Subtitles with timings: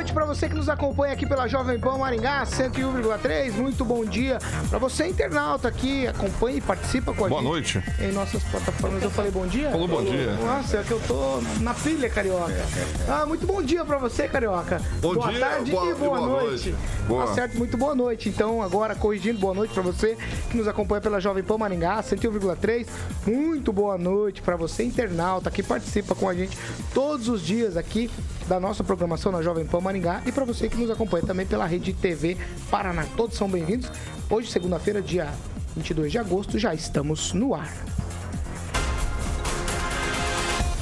[0.00, 3.52] Noite para você que nos acompanha aqui pela Jovem Pan Maringá 101,3.
[3.52, 4.38] Muito bom dia
[4.70, 7.74] para você internauta aqui, acompanha e participa com a boa gente.
[7.78, 8.02] Boa noite.
[8.02, 9.02] Em nossas plataformas.
[9.02, 9.70] Eu falei bom dia?
[9.70, 10.32] Falou bom dia.
[10.36, 12.64] Nossa, é que eu tô na pilha, carioca.
[13.06, 14.80] Ah, muito bom dia para você, carioca.
[15.02, 16.70] Bom boa dia, tarde boa, e boa, boa noite.
[16.70, 16.74] noite.
[17.06, 17.26] Boa.
[17.26, 18.30] Tá certo, muito boa noite.
[18.30, 20.16] Então, agora corrigindo, boa noite para você
[20.50, 22.86] que nos acompanha pela Jovem Pan Maringá 101,3.
[23.26, 26.56] Muito boa noite para você internauta que participa com a gente
[26.94, 28.10] todos os dias aqui
[28.50, 31.64] da nossa programação na Jovem Pan Maringá e para você que nos acompanha também pela
[31.66, 32.36] Rede TV
[32.68, 33.06] Paraná.
[33.16, 33.88] Todos são bem-vindos.
[34.28, 35.32] Hoje, segunda-feira, dia
[35.76, 37.72] 22 de agosto, já estamos no ar.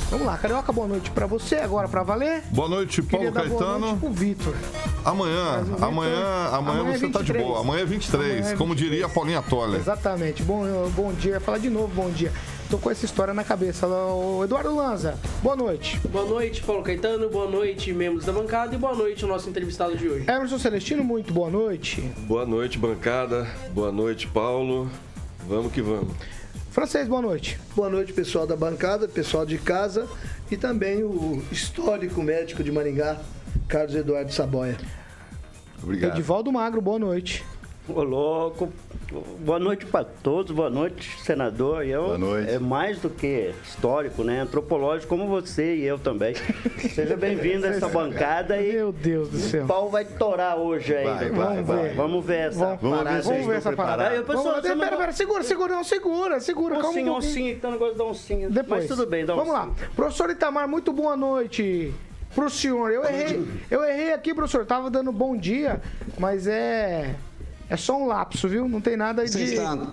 [0.08, 2.42] Vamos lá, Carioca, boa noite para você, agora para valer.
[2.50, 3.58] Boa noite, Paulo Caetano.
[3.58, 4.54] Boa noite pro Vitor.
[5.04, 7.12] Amanhã, Victor, amanhã, amanhã, amanhã você 23.
[7.12, 7.60] tá de boa.
[7.60, 8.58] Amanhã é 23, amanhã é 23.
[8.58, 9.78] como diria a Paulinha Toller.
[9.78, 10.42] Exatamente.
[10.42, 10.64] Bom,
[10.96, 12.32] bom dia, falar de novo, bom dia
[12.68, 13.86] tô com essa história na cabeça.
[13.86, 15.98] O Eduardo Lanza, boa noite.
[16.08, 17.28] Boa noite, Paulo Caetano.
[17.28, 18.74] Boa noite, membros da bancada.
[18.74, 20.24] E boa noite, o nosso entrevistado de hoje.
[20.28, 22.02] Emerson Celestino, muito boa noite.
[22.26, 23.46] Boa noite, bancada.
[23.72, 24.90] Boa noite, Paulo.
[25.48, 26.14] Vamos que vamos.
[26.70, 27.58] Francês, boa noite.
[27.74, 30.06] Boa noite, pessoal da bancada, pessoal de casa
[30.50, 33.16] e também o histórico médico de Maringá,
[33.66, 34.76] Carlos Eduardo Saboia.
[35.82, 36.12] Obrigado.
[36.12, 37.44] Edivaldo Magro, boa noite.
[37.88, 38.68] Ô, louco.
[39.40, 41.86] Boa noite para todos, boa noite, senador.
[41.86, 42.50] Eu, boa noite.
[42.50, 44.40] É mais do que histórico, né?
[44.40, 46.34] Antropológico, como você e eu também.
[46.94, 48.74] Seja bem-vindo a essa bancada aí.
[48.74, 49.64] Meu Deus do céu.
[49.64, 51.04] O pau vai torar hoje aí.
[51.04, 51.82] Vai, vai, vamos, vai.
[51.82, 51.94] Ver.
[51.94, 53.22] vamos ver essa vamos, parada.
[53.22, 54.08] Vamos ver essa parada.
[54.10, 56.74] Aí, pessoal, vamos, pera, pera, segura, segura, não, segura, segura.
[56.76, 58.50] Oncinho, calma um oncinho, então negócio da oncinha.
[58.50, 58.80] Depois.
[58.80, 59.70] Mas tudo bem, dá Vamos lá.
[59.96, 61.94] Professor Itamar, muito boa noite
[62.34, 62.90] pro senhor.
[62.90, 64.66] Eu errei, eu errei aqui, professor.
[64.66, 65.80] Tava dando bom dia,
[66.18, 67.14] mas é
[67.70, 68.68] é só um lapso, viu?
[68.68, 69.54] Não tem nada Você de.
[69.54, 69.92] Está...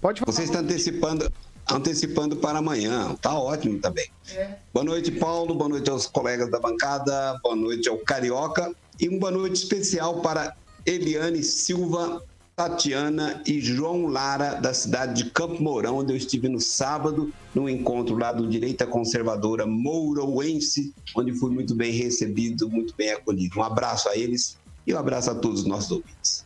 [0.00, 0.32] Pode falar.
[0.32, 1.30] Você está antecipando,
[1.70, 3.14] antecipando para amanhã.
[3.20, 4.08] Tá ótimo também.
[4.32, 4.56] É.
[4.72, 5.54] Boa noite, Paulo.
[5.54, 7.38] Boa noite aos colegas da bancada.
[7.42, 8.74] Boa noite ao Carioca.
[9.00, 12.22] E uma boa noite especial para Eliane Silva,
[12.56, 17.68] Tatiana e João Lara, da cidade de Campo Mourão, onde eu estive no sábado, no
[17.68, 23.60] encontro lá do Direita Conservadora Mourouense, onde fui muito bem recebido, muito bem acolhido.
[23.60, 26.44] Um abraço a eles e um abraço a todos os nossos ouvintes.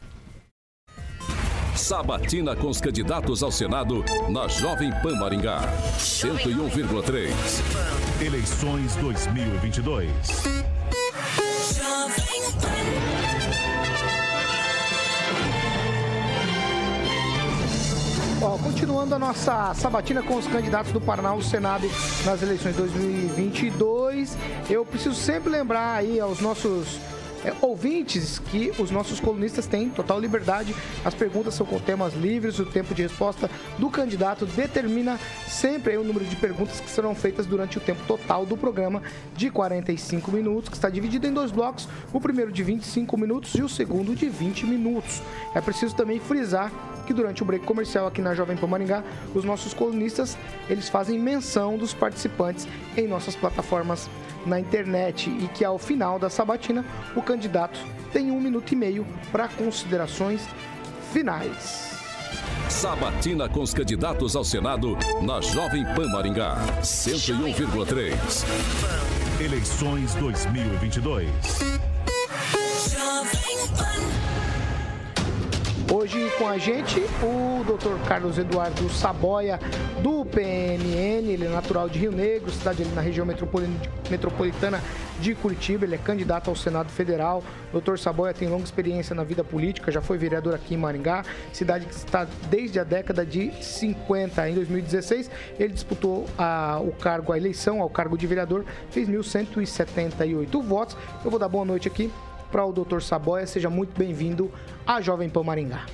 [1.76, 5.60] Sabatina com os candidatos ao Senado na Jovem Pan Maringá.
[5.98, 7.30] 101,3.
[8.20, 10.10] Eleições 2022.
[18.42, 21.88] Ó, continuando a nossa sabatina com os candidatos do Paraná ao Senado
[22.24, 24.36] nas eleições 2022,
[24.68, 26.98] eu preciso sempre lembrar aí aos nossos
[27.44, 30.74] é, ouvintes que os nossos colunistas têm total liberdade.
[31.04, 36.04] As perguntas são com temas livres, o tempo de resposta do candidato determina sempre o
[36.04, 39.02] número de perguntas que serão feitas durante o tempo total do programa
[39.36, 43.62] de 45 minutos, que está dividido em dois blocos, o primeiro de 25 minutos e
[43.62, 45.22] o segundo de 20 minutos.
[45.54, 46.70] É preciso também frisar
[47.06, 49.02] que durante o break comercial aqui na Jovem Pan Maringá,
[49.34, 50.36] os nossos colunistas,
[50.68, 52.66] eles fazem menção dos participantes
[52.96, 54.08] em nossas plataformas
[54.46, 57.78] na internet e que ao final da sabatina o candidato
[58.12, 60.46] tem um minuto e meio para considerações
[61.12, 61.92] finais.
[62.68, 68.14] Sabatina com os candidatos ao Senado na Jovem Pan Maringá, 101,3.
[69.40, 71.91] Eleições 2022.
[75.94, 78.02] Hoje com a gente o Dr.
[78.08, 79.60] Carlos Eduardo Saboia,
[80.02, 84.80] do PNN, ele é natural de Rio Negro, cidade ali na região metropolitana
[85.20, 87.44] de Curitiba, ele é candidato ao Senado Federal.
[87.74, 87.98] Dr.
[87.98, 91.92] Saboia tem longa experiência na vida política, já foi vereador aqui em Maringá, cidade que
[91.92, 94.48] está desde a década de 50.
[94.48, 100.62] Em 2016, ele disputou a, o cargo, a eleição ao cargo de vereador, fez 1.178
[100.62, 100.96] votos.
[101.22, 102.10] Eu vou dar boa noite aqui
[102.52, 103.00] para o Dr.
[103.00, 103.46] Saboia.
[103.46, 104.52] Seja muito bem-vindo
[104.86, 105.86] à Jovem Pan Maringá.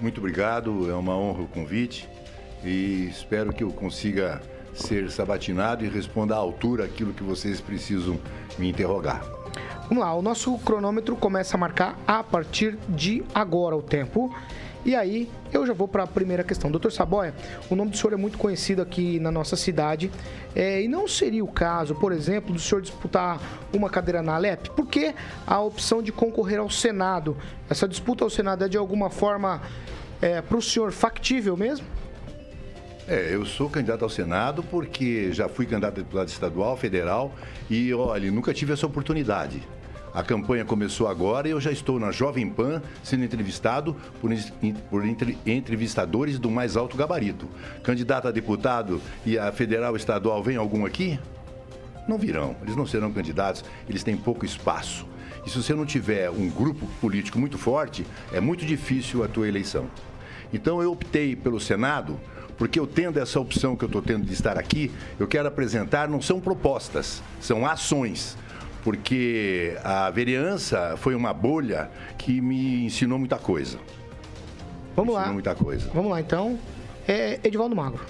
[0.00, 0.90] muito obrigado.
[0.90, 2.08] É uma honra o convite
[2.64, 4.40] e espero que eu consiga
[4.74, 8.18] ser sabatinado e responda à altura aquilo que vocês precisam
[8.58, 9.22] me interrogar.
[9.88, 14.32] Vamos lá, o nosso cronômetro começa a marcar a partir de agora o tempo.
[14.84, 16.70] E aí, eu já vou para a primeira questão.
[16.70, 17.34] Doutor Saboia,
[17.68, 20.10] o nome do senhor é muito conhecido aqui na nossa cidade.
[20.54, 23.40] É, e não seria o caso, por exemplo, do senhor disputar
[23.72, 24.70] uma cadeira na Alep?
[24.70, 25.14] Por que
[25.46, 27.36] a opção de concorrer ao Senado?
[27.68, 29.60] Essa disputa ao Senado é de alguma forma
[30.22, 31.86] é, para o senhor factível mesmo?
[33.06, 37.34] É, eu sou candidato ao Senado porque já fui candidato a deputado estadual, federal
[37.68, 39.62] e, olha, nunca tive essa oportunidade.
[40.14, 44.30] A campanha começou agora e eu já estou na Jovem Pan sendo entrevistado por,
[44.90, 47.46] por entre, entrevistadores do mais alto gabarito.
[47.82, 51.18] Candidato a deputado e a federal estadual, vem algum aqui?
[52.08, 55.06] Não virão, eles não serão candidatos, eles têm pouco espaço.
[55.44, 59.46] E se você não tiver um grupo político muito forte, é muito difícil a tua
[59.46, 59.86] eleição.
[60.52, 62.18] Então eu optei pelo Senado
[62.56, 66.08] porque eu tendo essa opção que eu estou tendo de estar aqui, eu quero apresentar,
[66.08, 68.36] não são propostas, são ações
[68.88, 73.78] porque a vereança foi uma bolha que me ensinou muita coisa.
[74.96, 75.30] Vamos me lá.
[75.30, 75.90] muita coisa.
[75.92, 76.58] Vamos lá, então.
[77.06, 78.00] É Edivaldo Magro.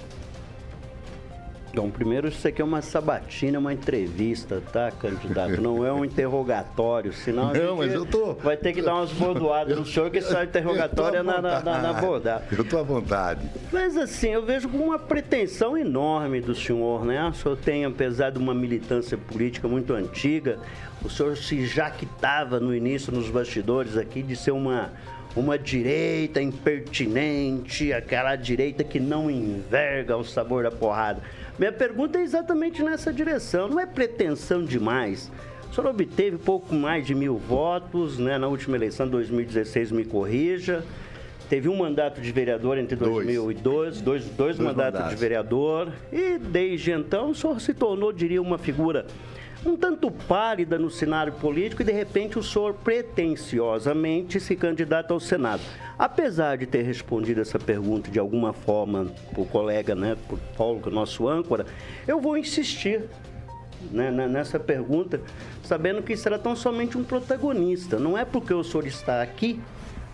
[1.73, 5.61] Bom, primeiro isso aqui é uma sabatina, uma entrevista, tá, candidato?
[5.61, 8.33] Não é um interrogatório, senão Não, mas eu tô...
[8.33, 11.81] vai ter que dar umas bordoadas no senhor, que esse interrogatório é na, na, na,
[11.81, 12.43] na borda.
[12.51, 13.47] Eu tô à vontade.
[13.71, 17.23] Mas assim, eu vejo com uma pretensão enorme do senhor, né?
[17.29, 20.59] O senhor tem, apesar de uma militância política muito antiga,
[21.03, 24.91] o senhor se jactava no início, nos bastidores aqui, de ser uma
[25.35, 31.21] uma direita impertinente, aquela direita que não enverga o sabor da porrada.
[31.59, 33.67] Minha pergunta é exatamente nessa direção.
[33.67, 35.29] Não é pretensão demais.
[35.69, 40.05] O senhor obteve pouco mais de mil votos né, na última eleição de 2016, me
[40.05, 40.85] corrija.
[41.49, 45.91] Teve um mandato de vereador entre 2012, dois, dois, dois mandatos, mandatos de vereador.
[46.13, 49.05] E desde então o senhor se tornou, diria, uma figura
[49.65, 55.19] um tanto pálida no cenário político e de repente o senhor pretensiosamente se candidata ao
[55.19, 55.61] Senado.
[55.97, 60.87] Apesar de ter respondido essa pergunta de alguma forma por colega, né, por Paulo, que
[60.87, 61.65] é o nosso âncora,
[62.07, 63.03] eu vou insistir
[63.91, 65.21] né, nessa pergunta,
[65.63, 67.99] sabendo que será tão somente um protagonista.
[67.99, 69.59] Não é porque o senhor está aqui,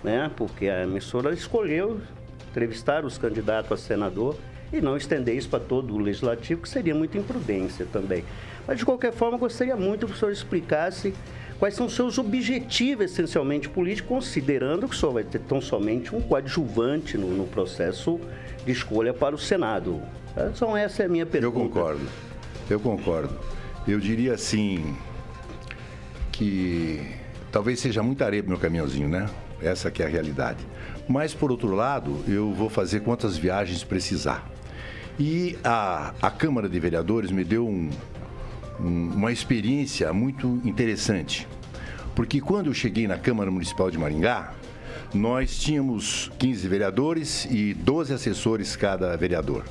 [0.03, 2.01] né, porque a emissora escolheu
[2.50, 4.36] entrevistar os candidatos a senador
[4.71, 8.23] e não estender isso para todo o legislativo, que seria muita imprudência também.
[8.67, 11.13] Mas, de qualquer forma, gostaria muito que o senhor explicasse
[11.59, 16.15] quais são os seus objetivos essencialmente políticos, considerando que o senhor vai ter tão somente
[16.15, 18.19] um coadjuvante no, no processo
[18.65, 20.01] de escolha para o Senado.
[20.35, 21.57] Então, essa é a minha pergunta.
[21.57, 22.06] Eu concordo.
[22.69, 23.38] Eu concordo.
[23.88, 24.95] Eu diria assim
[26.31, 27.00] que
[27.51, 29.29] talvez seja muita areia para meu caminhãozinho, né?
[29.61, 30.65] Essa que é a realidade.
[31.07, 34.55] Mas, por outro lado, eu vou fazer quantas viagens precisar.
[35.19, 37.89] E a, a Câmara de Vereadores me deu um,
[38.79, 41.47] uma experiência muito interessante.
[42.13, 44.53] Porque quando eu cheguei na Câmara Municipal de Maringá,
[45.13, 49.63] nós tínhamos 15 vereadores e 12 assessores cada vereador.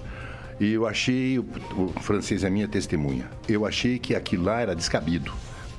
[0.58, 4.74] E eu achei, o, o francês é minha testemunha, eu achei que aquilo lá era
[4.74, 5.32] descabido.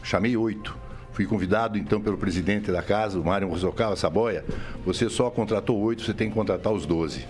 [0.03, 0.77] Chamei oito.
[1.13, 4.43] Fui convidado então pelo presidente da casa, o Mário Rosokawa Saboia.
[4.85, 7.25] Você só contratou oito, você tem que contratar os 12.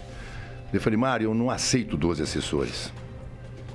[0.76, 2.92] Eu falei, Mário, eu não aceito 12 assessores.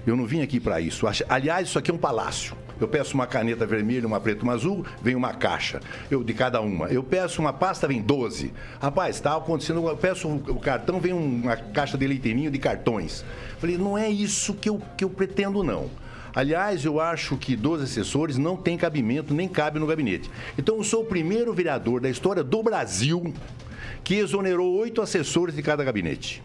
[0.07, 1.07] Eu não vim aqui para isso.
[1.29, 2.55] Aliás, isso aqui é um palácio.
[2.79, 5.81] Eu peço uma caneta vermelha, uma preta, uma azul, vem uma caixa.
[6.11, 6.89] Eu de cada uma.
[6.89, 8.53] Eu peço uma pasta, vem 12.
[8.81, 9.87] Rapaz, está acontecendo.
[9.87, 13.25] Eu peço o cartão, vem uma caixa de leiteirinho de cartões.
[13.59, 15.91] Falei, não é isso que eu, que eu pretendo, não.
[16.35, 20.31] Aliás, eu acho que 12 assessores não tem cabimento, nem cabe no gabinete.
[20.57, 23.35] Então, eu sou o primeiro vereador da história do Brasil
[24.05, 26.43] que exonerou oito assessores de cada gabinete.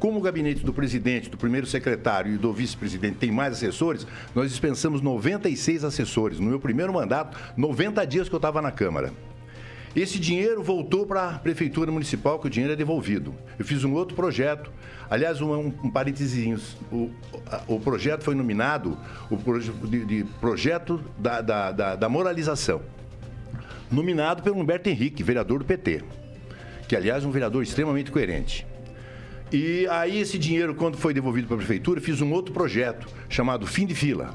[0.00, 4.50] Como o gabinete do presidente, do primeiro secretário e do vice-presidente tem mais assessores, nós
[4.50, 6.40] dispensamos 96 assessores.
[6.40, 9.12] No meu primeiro mandato, 90 dias que eu estava na Câmara.
[9.94, 13.34] Esse dinheiro voltou para a Prefeitura Municipal, que o dinheiro é devolvido.
[13.58, 14.72] Eu fiz um outro projeto.
[15.10, 15.92] Aliás, um, um.
[16.90, 17.10] O,
[17.68, 18.96] o projeto foi nominado
[19.28, 19.36] o
[19.86, 22.80] de, de projeto da, da, da, da moralização.
[23.90, 26.02] Nominado pelo Humberto Henrique, vereador do PT.
[26.88, 28.69] Que, aliás, é um vereador extremamente coerente.
[29.52, 33.66] E aí esse dinheiro, quando foi devolvido para a prefeitura, fiz um outro projeto chamado
[33.66, 34.34] Fim de Fila.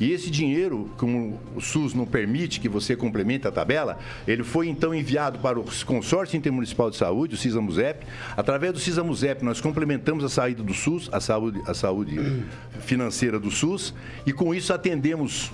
[0.00, 4.68] E esse dinheiro, como o SUS não permite que você complemente a tabela, ele foi
[4.68, 8.04] então enviado para o Consórcio Intermunicipal de Saúde, o CISAMUSEP.
[8.36, 12.18] Através do CISAMUSEP, nós complementamos a saída do SUS, a saúde, a saúde
[12.80, 13.94] financeira do SUS,
[14.26, 15.52] e com isso atendemos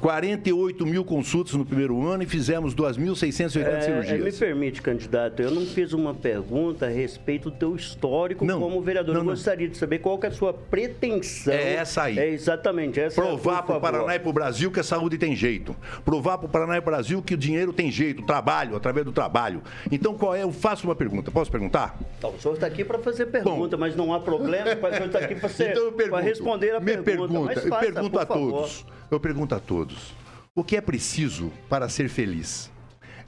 [0.00, 4.24] 48 mil consultas no primeiro ano e fizemos 2.680 é, cirurgias.
[4.24, 8.80] me permite, candidato, eu não fiz uma pergunta a respeito do teu histórico não, como
[8.80, 9.14] vereador.
[9.14, 11.52] Não, eu gostaria de saber qual é a sua pretensão.
[11.52, 12.18] É essa aí.
[12.18, 13.20] É exatamente essa.
[13.20, 15.74] Provar para o Paraná e para o Brasil que a saúde tem jeito.
[16.04, 19.04] Provar para o Paraná e para o Brasil que o dinheiro tem jeito, trabalho, através
[19.04, 19.62] do trabalho.
[19.90, 20.42] Então, qual é?
[20.42, 21.30] Eu faço uma pergunta.
[21.30, 21.98] Posso perguntar?
[22.18, 24.70] Então, o senhor está aqui para fazer pergunta, Bom, mas não há problema.
[24.72, 27.32] O senhor está aqui para então responder a me pergunta.
[27.32, 28.84] pergunta eu pergunto a todos.
[29.10, 30.14] Eu pergunto a todos.
[30.54, 32.70] O que é preciso para ser feliz?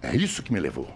[0.02, 0.88] É isso que me levou.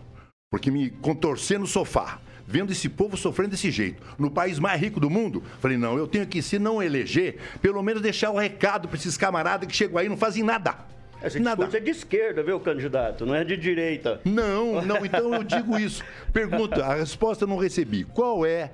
[0.50, 5.00] Porque me contorcer no sofá, vendo esse povo sofrendo desse jeito, no país mais rico
[5.00, 8.88] do mundo, falei, não, eu tenho que, se não eleger, pelo menos deixar o recado
[8.88, 10.92] para esses camaradas que chegam aí e não fazem nada.
[11.24, 11.64] Esse Nada.
[11.72, 13.24] é de esquerda, viu, candidato?
[13.24, 14.20] Não é de direita.
[14.24, 16.04] Não, não, então eu digo isso.
[16.32, 18.04] Pergunta, a resposta eu não recebi.
[18.04, 18.72] Qual é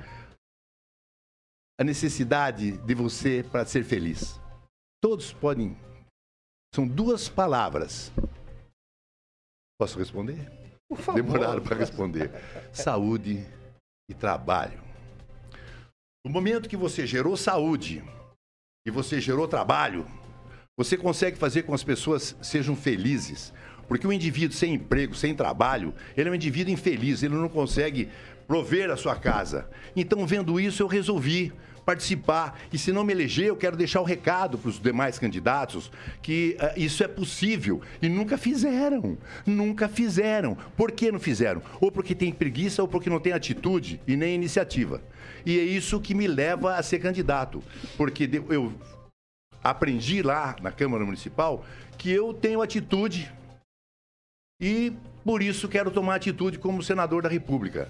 [1.79, 4.41] a necessidade de você para ser feliz?
[5.01, 5.77] Todos podem.
[6.79, 8.13] São duas palavras.
[9.81, 10.49] Posso responder?
[10.89, 11.21] Por favor.
[11.21, 12.31] Demoraram para responder.
[12.73, 13.45] Saúde
[14.09, 14.81] e trabalho.
[16.25, 18.01] No momento que você gerou saúde
[18.87, 20.07] e você gerou trabalho,
[20.79, 23.53] você consegue fazer com que as pessoas sejam felizes.
[23.89, 28.09] Porque o indivíduo sem emprego, sem trabalho, ele é um indivíduo infeliz, ele não consegue
[28.47, 29.69] prover a sua casa.
[29.97, 31.53] Então, vendo isso, eu resolvi
[31.89, 32.61] participar.
[32.71, 35.91] E se não me eleger, eu quero deixar o um recado para os demais candidatos
[36.21, 37.81] que uh, isso é possível.
[38.03, 39.17] E nunca fizeram.
[39.47, 40.55] Nunca fizeram.
[40.77, 41.63] Por que não fizeram?
[41.81, 45.03] Ou porque tem preguiça ou porque não tem atitude e nem iniciativa.
[45.47, 47.65] E é isso que me leva a ser candidato.
[47.97, 48.75] Porque eu
[49.65, 51.65] aprendi lá na Câmara Municipal
[51.97, 53.33] que eu tenho atitude
[54.61, 54.93] e
[55.25, 57.89] por isso quero tomar atitude como senador da República.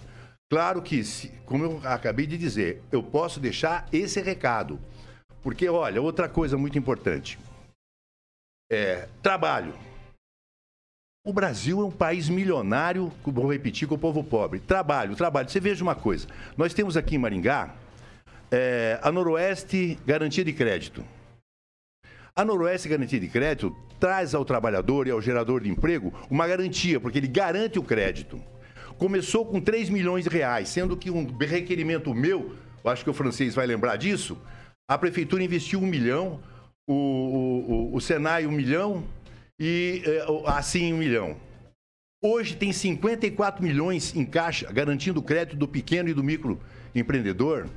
[0.51, 1.03] Claro que,
[1.45, 4.81] como eu acabei de dizer, eu posso deixar esse recado.
[5.43, 7.39] Porque, olha, outra coisa muito importante.
[8.71, 9.75] É, trabalho.
[11.27, 14.61] O Brasil é um país milionário, vou repetir, com o povo pobre.
[14.61, 15.49] Trabalho, trabalho.
[15.49, 16.27] Você veja uma coisa.
[16.57, 17.75] Nós temos aqui em Maringá
[18.51, 21.05] é, a Noroeste Garantia de Crédito.
[22.35, 27.01] A Noroeste Garantia de Crédito traz ao trabalhador e ao gerador de emprego uma garantia,
[27.01, 28.41] porque ele garante o crédito.
[28.99, 33.15] Começou com 3 milhões de reais, sendo que um requerimento meu, eu acho que o
[33.15, 34.37] francês vai lembrar disso,
[34.91, 36.41] a prefeitura investiu um milhão,
[36.85, 39.05] o, o, o Senai um milhão
[39.57, 41.37] e é, assim um milhão.
[42.21, 47.69] Hoje tem 54 milhões em caixa, garantindo o crédito do pequeno e do microempreendedor.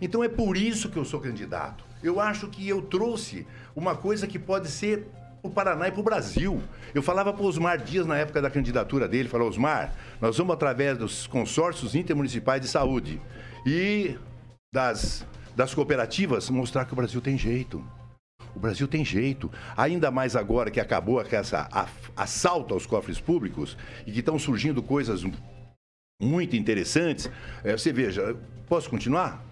[0.00, 1.84] Então é por isso que eu sou candidato.
[2.04, 5.08] Eu acho que eu trouxe uma coisa que pode ser
[5.46, 6.62] o Paraná e para o Brasil.
[6.94, 10.54] Eu falava para o Osmar Dias na época da candidatura dele, falou, Osmar, nós vamos
[10.54, 13.20] através dos consórcios intermunicipais de saúde
[13.66, 14.16] e
[14.72, 17.84] das, das cooperativas mostrar que o Brasil tem jeito.
[18.54, 19.50] O Brasil tem jeito.
[19.76, 21.68] Ainda mais agora que acabou essa
[22.16, 23.76] assalto aos cofres públicos
[24.06, 25.22] e que estão surgindo coisas
[26.20, 27.30] muito interessantes.
[27.62, 28.34] É, você veja,
[28.66, 29.44] posso continuar?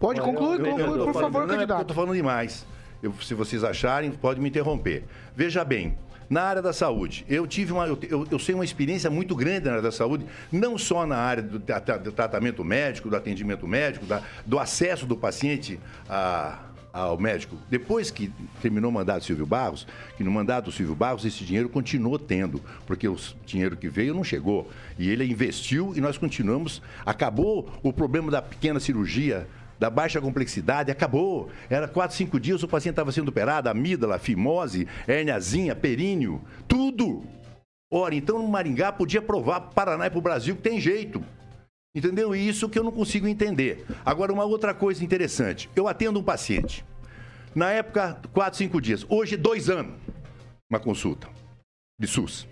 [0.00, 1.78] Pode concluir, conclui, por favor, não, candidato.
[1.78, 2.66] É eu estou falando demais.
[3.02, 5.04] Eu, se vocês acharem, pode me interromper.
[5.34, 5.98] Veja bem,
[6.30, 9.72] na área da saúde, eu tive uma, eu, eu, sei uma experiência muito grande na
[9.72, 14.22] área da saúde, não só na área do, do tratamento médico, do atendimento médico, da,
[14.46, 15.78] do acesso do paciente
[16.08, 16.60] a,
[16.92, 17.56] ao médico.
[17.68, 21.44] Depois que terminou o mandato do Silvio Barros, que no mandato do Silvio Barros esse
[21.44, 24.70] dinheiro continuou tendo, porque o dinheiro que veio não chegou.
[24.98, 26.82] E ele investiu e nós continuamos.
[27.04, 29.46] Acabou o problema da pequena cirurgia
[29.82, 31.50] da baixa complexidade, acabou.
[31.68, 37.24] Era quatro, cinco dias, o paciente estava sendo operado, amígdala, fimose, herniazinha, períneo, tudo.
[37.92, 40.80] Ora, então no Maringá podia provar para o Paraná e para o Brasil que tem
[40.80, 41.20] jeito.
[41.92, 42.32] Entendeu?
[42.32, 43.84] Isso que eu não consigo entender.
[44.04, 45.68] Agora, uma outra coisa interessante.
[45.74, 46.84] Eu atendo um paciente.
[47.52, 49.04] Na época, quatro, cinco dias.
[49.08, 49.96] Hoje, dois anos.
[50.70, 51.28] Uma consulta
[52.00, 52.46] de SUS.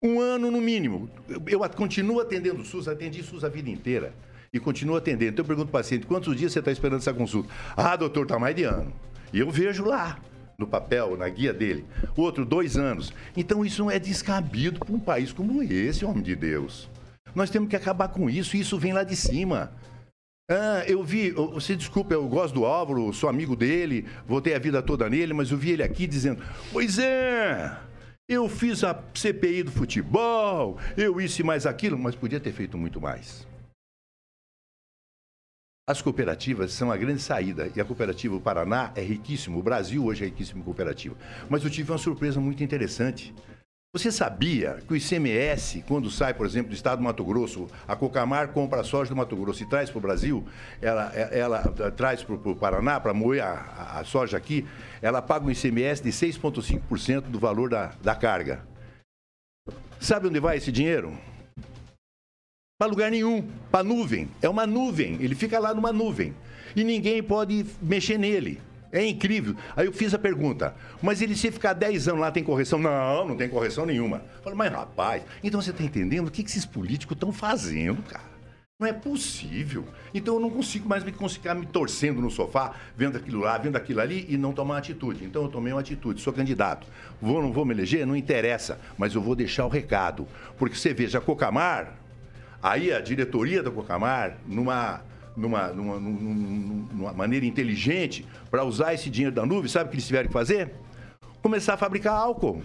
[0.00, 1.10] Um ano no mínimo.
[1.48, 4.14] Eu continuo atendendo SUS, atendi SUS a vida inteira
[4.52, 5.32] e continua atendendo.
[5.32, 7.48] Então eu pergunto ao paciente, quantos dias você está esperando essa consulta?
[7.76, 8.92] Ah, doutor, está mais de ano.
[9.32, 10.18] E eu vejo lá,
[10.58, 11.86] no papel, na guia dele.
[12.14, 13.12] Outro, dois anos.
[13.34, 16.88] Então isso é descabido para um país como esse, homem de Deus.
[17.34, 19.72] Nós temos que acabar com isso, e isso vem lá de cima.
[20.50, 24.82] Ah, eu vi, você desculpa, eu gosto do Álvaro, sou amigo dele, voltei a vida
[24.82, 27.74] toda nele, mas eu vi ele aqui dizendo: Pois é,
[28.28, 32.76] eu fiz a CPI do futebol, eu isso e mais aquilo, mas podia ter feito
[32.76, 33.50] muito mais.
[35.92, 40.02] As cooperativas são a grande saída e a cooperativa o Paraná é riquíssimo, o Brasil
[40.06, 41.14] hoje é riquíssimo em cooperativa.
[41.50, 43.34] Mas eu tive uma surpresa muito interessante.
[43.94, 47.94] Você sabia que o ICMS, quando sai, por exemplo, do estado do Mato Grosso, a
[47.94, 50.46] Cocamar compra a soja do Mato Grosso e traz para o Brasil,
[50.80, 54.66] ela, ela, ela traz para o Paraná, para moer a, a, soja aqui,
[55.02, 58.66] ela paga um ICMS de 6,5% do valor da, da carga.
[60.00, 61.12] Sabe onde vai esse dinheiro?
[62.82, 64.28] Para lugar nenhum, para nuvem.
[64.42, 66.34] É uma nuvem, ele fica lá numa nuvem.
[66.74, 68.60] E ninguém pode mexer nele.
[68.90, 69.54] É incrível.
[69.76, 72.80] Aí eu fiz a pergunta, mas ele se ficar 10 anos lá tem correção?
[72.80, 74.24] Não, não tem correção nenhuma.
[74.42, 78.32] Falei, mas rapaz, então você está entendendo o que, esses políticos estão fazendo, cara?
[78.80, 79.84] Não é possível.
[80.12, 83.76] Então eu não consigo mais me ficar me torcendo no sofá, vendo aquilo lá, vendo
[83.76, 85.24] aquilo ali e não tomar atitude.
[85.24, 86.84] Então eu tomei uma atitude, sou candidato.
[87.20, 88.04] Vou ou não vou me eleger?
[88.04, 90.26] Não interessa, mas eu vou deixar o recado.
[90.58, 92.01] Porque você veja, Cocamar,
[92.62, 95.02] aí a diretoria da Cocamar, numa
[95.36, 100.06] numa, numa, numa maneira inteligente para usar esse dinheiro da nuvem, sabe o que eles
[100.06, 100.72] tiveram que fazer?
[101.42, 102.62] Começar a fabricar álcool.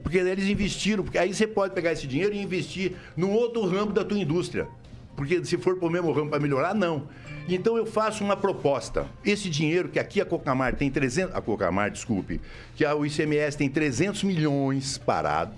[0.00, 3.92] Porque eles investiram, porque aí você pode pegar esse dinheiro e investir num outro ramo
[3.92, 4.68] da tua indústria.
[5.16, 7.08] Porque se for para o mesmo ramo para melhorar, não.
[7.48, 9.06] Então eu faço uma proposta.
[9.24, 12.40] Esse dinheiro que aqui a Cocamar tem 300, a Cocamar, desculpe,
[12.76, 15.52] que a, ICMS tem 300 milhões parado.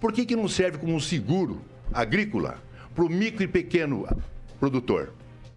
[0.00, 1.60] Por que que não serve como um seguro
[1.92, 2.58] agrícola
[2.94, 4.06] para o micro e pequeno
[4.58, 5.12] produtor?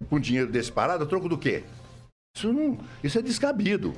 [0.09, 1.63] com dinheiro desse parado, a troco do quê?
[2.35, 3.93] Isso, não, isso é descabido.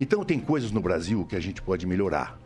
[0.00, 2.38] Então tem coisas no Brasil que a gente pode melhorar.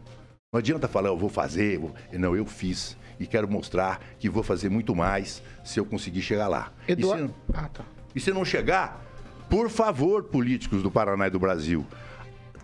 [0.53, 1.79] Não adianta falar, eu vou fazer.
[1.79, 1.95] Vou...
[2.13, 2.97] Não, eu fiz.
[3.19, 6.73] E quero mostrar que vou fazer muito mais se eu conseguir chegar lá.
[6.87, 7.27] Eduardo...
[7.49, 7.59] E, se...
[7.59, 7.85] Ah, tá.
[8.15, 9.05] e se não chegar,
[9.49, 11.87] por favor, políticos do Paraná e do Brasil,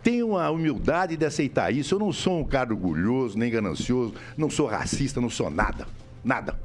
[0.02, 1.94] tenham a humildade de aceitar isso.
[1.94, 5.86] Eu não sou um cara orgulhoso, nem ganancioso, não sou racista, não sou nada.
[6.24, 6.58] Nada.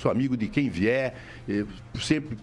[0.00, 1.14] Sou amigo de quem vier,
[2.00, 2.38] sempre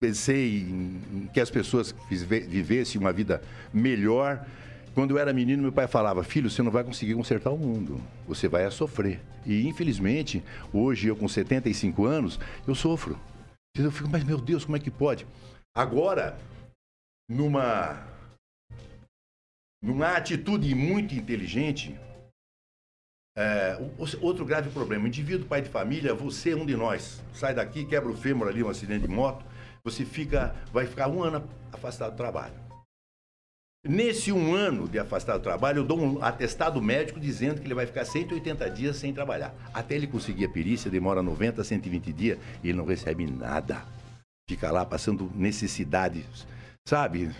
[0.00, 3.42] pensei em, que as pessoas vivessem uma vida
[3.74, 4.46] melhor.
[4.94, 8.00] Quando eu era menino, meu pai falava: Filho, você não vai conseguir consertar o mundo,
[8.28, 9.20] você vai sofrer.
[9.44, 10.40] E infelizmente,
[10.72, 13.18] hoje eu com 75 anos, eu sofro.
[13.76, 15.26] Eu fico, mas meu Deus, como é que pode?
[15.76, 16.38] Agora,
[17.28, 18.06] numa,
[19.82, 21.98] numa atitude muito inteligente,
[23.36, 23.78] é,
[24.20, 27.22] outro grave problema, indivíduo, pai de família, você é um de nós.
[27.32, 29.44] Sai daqui, quebra o fêmur ali, um acidente de moto
[29.86, 32.54] você fica, vai ficar um ano afastado do trabalho.
[33.86, 37.74] Nesse um ano de afastado do trabalho, eu dou um atestado médico dizendo que ele
[37.74, 39.54] vai ficar 180 dias sem trabalhar.
[39.72, 43.84] Até ele conseguir a perícia, demora 90 a 120 dias e ele não recebe nada.
[44.50, 46.24] Fica lá passando necessidades,
[46.84, 47.30] sabe?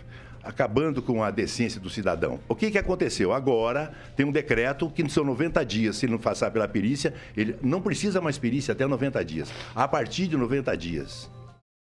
[0.46, 2.38] Acabando com a decência do cidadão.
[2.48, 3.32] O que, que aconteceu?
[3.32, 5.96] Agora tem um decreto que são 90 dias.
[5.96, 9.52] Se ele não passar pela perícia, ele não precisa mais perícia até 90 dias.
[9.74, 11.28] A partir de 90 dias,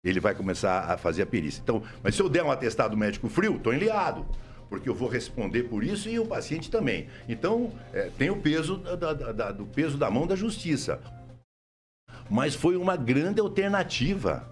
[0.04, 1.62] ele vai começar a fazer a perícia.
[1.64, 4.26] Então, mas se eu der um atestado médico frio, estou enliado,
[4.70, 7.08] porque eu vou responder por isso e o paciente também.
[7.30, 11.00] Então, é, tem o peso da, da, do peso da mão da justiça.
[12.30, 14.51] Mas foi uma grande alternativa.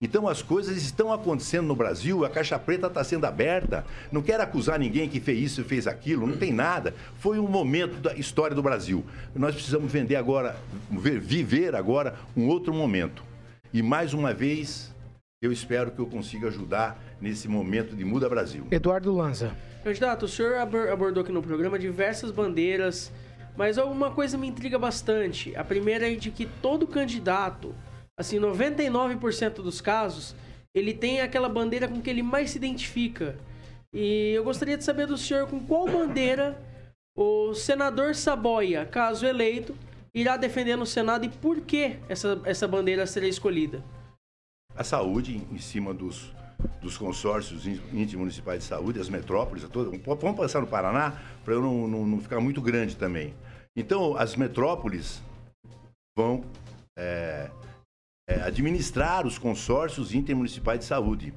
[0.00, 3.84] Então as coisas estão acontecendo no Brasil, a caixa preta está sendo aberta.
[4.12, 6.94] Não quero acusar ninguém que fez isso e fez aquilo, não tem nada.
[7.16, 9.04] Foi um momento da história do Brasil.
[9.34, 10.56] Nós precisamos vender agora,
[10.88, 13.24] viver agora um outro momento.
[13.74, 14.94] E mais uma vez,
[15.42, 18.68] eu espero que eu consiga ajudar nesse momento de Muda Brasil.
[18.70, 19.50] Eduardo Lanza.
[19.82, 23.10] Candidato, o senhor abordou aqui no programa diversas bandeiras,
[23.56, 25.56] mas alguma coisa me intriga bastante.
[25.56, 27.74] A primeira é de que todo candidato,
[28.18, 30.34] assim, 99% dos casos,
[30.74, 33.38] ele tem aquela bandeira com que ele mais se identifica.
[33.94, 36.60] E eu gostaria de saber do senhor com qual bandeira
[37.16, 39.74] o senador Saboia, caso eleito,
[40.12, 43.82] irá defender no Senado e por que essa, essa bandeira será escolhida?
[44.74, 46.32] A saúde em cima dos,
[46.80, 50.00] dos consórcios intermunicipais de saúde, as metrópoles, todas.
[50.02, 53.34] Vamos passar no Paraná para eu não, não, não, ficar muito grande também.
[53.74, 55.22] Então, as metrópoles
[56.16, 56.44] vão
[56.96, 57.50] é,
[58.28, 61.32] é, administrar os consórcios intermunicipais de saúde.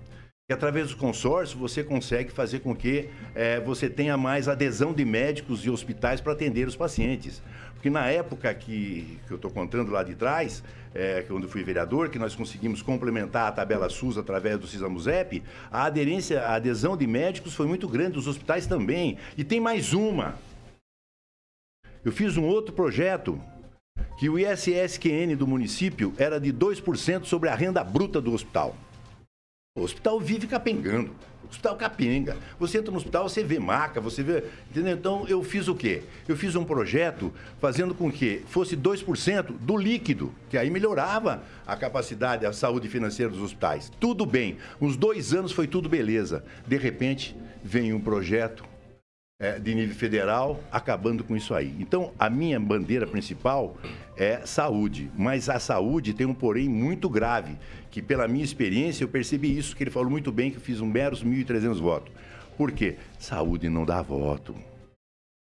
[0.49, 5.05] E através do consórcio você consegue fazer com que é, você tenha mais adesão de
[5.05, 7.41] médicos e hospitais para atender os pacientes.
[7.73, 10.61] Porque na época que, que eu estou contando lá de trás,
[10.93, 15.85] é, quando fui vereador, que nós conseguimos complementar a tabela SUS através do CISAMUSEP, a
[15.85, 19.17] aderência, a adesão de médicos foi muito grande, dos hospitais também.
[19.37, 20.35] E tem mais uma.
[22.03, 23.41] Eu fiz um outro projeto
[24.21, 28.75] que o ISSQN do município era de 2% sobre a renda bruta do hospital.
[29.75, 31.09] O hospital vive capengando.
[31.49, 32.37] Hospital capenga.
[32.59, 34.43] Você entra no hospital, você vê maca, você vê.
[34.69, 34.93] Entendeu?
[34.93, 36.03] Então eu fiz o quê?
[36.27, 41.75] Eu fiz um projeto fazendo com que fosse 2% do líquido, que aí melhorava a
[41.75, 43.91] capacidade, a saúde financeira dos hospitais.
[43.99, 44.59] Tudo bem.
[44.79, 46.45] Uns dois anos foi tudo beleza.
[46.67, 48.63] De repente, vem um projeto
[49.41, 51.75] é, de nível federal, acabando com isso aí.
[51.79, 53.75] Então, a minha bandeira principal
[54.15, 57.57] é saúde, mas a saúde tem um porém muito grave,
[57.89, 60.79] que pela minha experiência eu percebi isso, que ele falou muito bem, que eu fiz
[60.79, 62.13] um meros 1.300 votos.
[62.55, 62.97] Por quê?
[63.17, 64.53] Saúde não dá voto.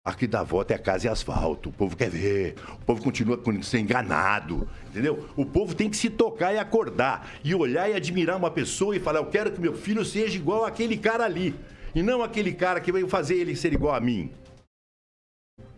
[0.05, 1.69] Aqui dá voto é casa e asfalto.
[1.69, 2.57] O povo quer ver.
[2.81, 4.69] O povo continua sendo enganado.
[4.91, 5.29] Entendeu?
[5.37, 7.31] O povo tem que se tocar e acordar.
[7.45, 10.65] E olhar e admirar uma pessoa e falar: Eu quero que meu filho seja igual
[10.65, 11.55] aquele cara ali.
[11.95, 14.31] E não aquele cara que veio fazer ele ser igual a mim.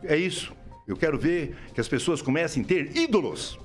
[0.03, 0.53] É isso.
[0.87, 3.59] Eu quero ver que as pessoas comecem a ter ídolos.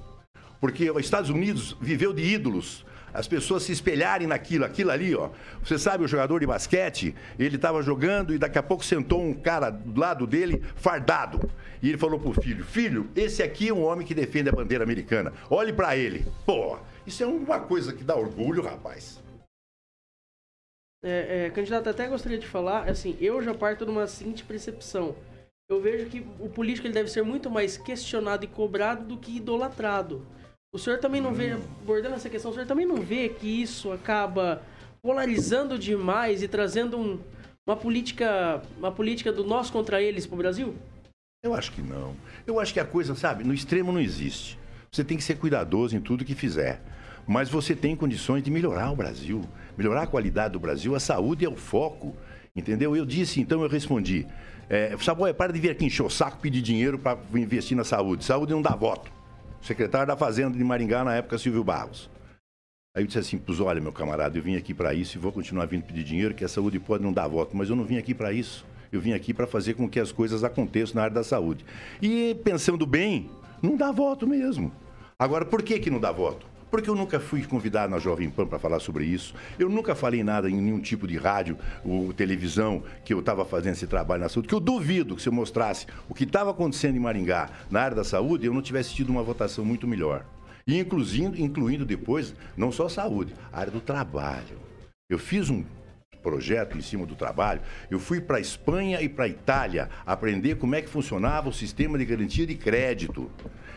[0.60, 2.86] Porque os Estados Unidos viveu de ídolos.
[3.14, 5.30] As pessoas se espelharem naquilo, aquilo ali, ó.
[5.64, 9.34] Você sabe, o jogador de basquete, ele estava jogando e daqui a pouco sentou um
[9.34, 11.50] cara do lado dele, fardado.
[11.82, 14.84] E ele falou pro filho: Filho, esse aqui é um homem que defende a bandeira
[14.84, 15.34] americana.
[15.50, 16.26] Olhe para ele.
[16.46, 19.20] Pô, isso é uma coisa que dá orgulho, rapaz.
[21.04, 25.16] É, é, candidato, até gostaria de falar, assim, eu já parto de uma seguinte percepção.
[25.70, 29.38] Eu vejo que o político ele deve ser muito mais questionado e cobrado do que
[29.38, 30.26] idolatrado.
[30.74, 33.92] O senhor também não vê, abordando essa questão, o senhor também não vê que isso
[33.92, 34.62] acaba
[35.02, 37.20] polarizando demais e trazendo um,
[37.66, 40.76] uma política uma política do nós contra eles para o Brasil?
[41.42, 42.16] Eu acho que não.
[42.46, 44.60] Eu acho que a coisa, sabe, no extremo não existe.
[44.92, 46.82] Você tem que ser cuidadoso em tudo que fizer.
[47.30, 49.44] Mas você tem condições de melhorar o Brasil,
[49.78, 50.96] melhorar a qualidade do Brasil.
[50.96, 52.16] A saúde é o foco,
[52.56, 52.96] entendeu?
[52.96, 54.26] Eu disse, então eu respondi.
[54.68, 58.26] É, Saboia, para de vir aqui encher o saco, pedir dinheiro para investir na saúde.
[58.26, 59.12] Saúde não dá voto.
[59.62, 62.10] Secretário da Fazenda de Maringá, na época, Silvio Barros.
[62.98, 65.32] Aí eu disse assim, pois olha, meu camarada, eu vim aqui para isso e vou
[65.32, 68.00] continuar vindo pedir dinheiro, que a saúde pode não dar voto, mas eu não vim
[68.00, 68.66] aqui para isso.
[68.92, 71.64] Eu vim aqui para fazer com que as coisas aconteçam na área da saúde.
[72.02, 73.30] E pensando bem,
[73.62, 74.72] não dá voto mesmo.
[75.20, 76.50] Agora, por que, que não dá voto?
[76.70, 79.34] Porque eu nunca fui convidado na Jovem Pan para falar sobre isso.
[79.58, 83.74] Eu nunca falei nada em nenhum tipo de rádio ou televisão que eu estava fazendo
[83.74, 86.96] esse trabalho na saúde, que eu duvido que se eu mostrasse o que estava acontecendo
[86.96, 90.26] em Maringá na área da saúde, eu não tivesse tido uma votação muito melhor.
[90.68, 94.60] E incluindo, incluindo depois, não só a saúde, a área do trabalho.
[95.10, 95.64] Eu fiz um
[96.22, 100.56] projeto em cima do trabalho, eu fui para a Espanha e para a Itália aprender
[100.56, 103.32] como é que funcionava o sistema de garantia de crédito.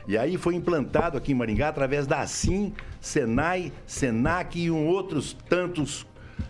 [0.07, 5.37] E aí foi implantado aqui em Maringá através da Assim, Senai, Senac e um outros
[5.49, 6.07] tantos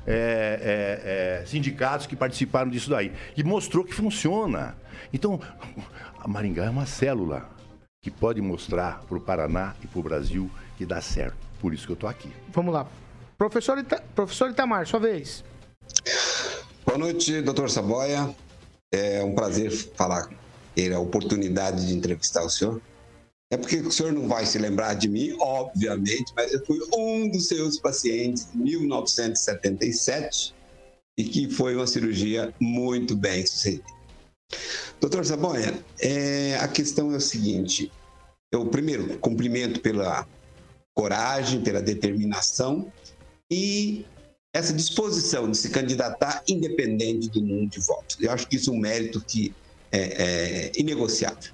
[0.06, 3.12] é, é, é, sindicatos que participaram disso daí.
[3.36, 4.76] E mostrou que funciona.
[5.12, 5.40] Então,
[6.18, 7.48] a Maringá é uma célula
[8.00, 11.36] que pode mostrar para o Paraná e para o Brasil que dá certo.
[11.60, 12.30] Por isso que eu estou aqui.
[12.48, 12.86] Vamos lá.
[13.38, 14.02] Professor, Ita...
[14.14, 15.44] Professor Itamar, sua vez.
[16.84, 18.34] Boa noite, doutor Saboia.
[18.90, 20.28] É um prazer falar,
[20.74, 22.80] ter a oportunidade de entrevistar o senhor.
[23.52, 27.28] É porque o senhor não vai se lembrar de mim, obviamente, mas eu fui um
[27.28, 30.54] dos seus pacientes em 1977
[31.18, 33.84] e que foi uma cirurgia muito bem sucedida.
[34.98, 37.92] Doutor Saboia, é, a questão é o seguinte:
[38.50, 40.26] eu, primeiro, cumprimento pela
[40.96, 42.90] coragem, pela determinação
[43.50, 44.06] e
[44.54, 48.16] essa disposição de se candidatar independente do número de votos.
[48.18, 49.54] Eu acho que isso é um mérito que
[49.90, 51.52] é, é inegociável.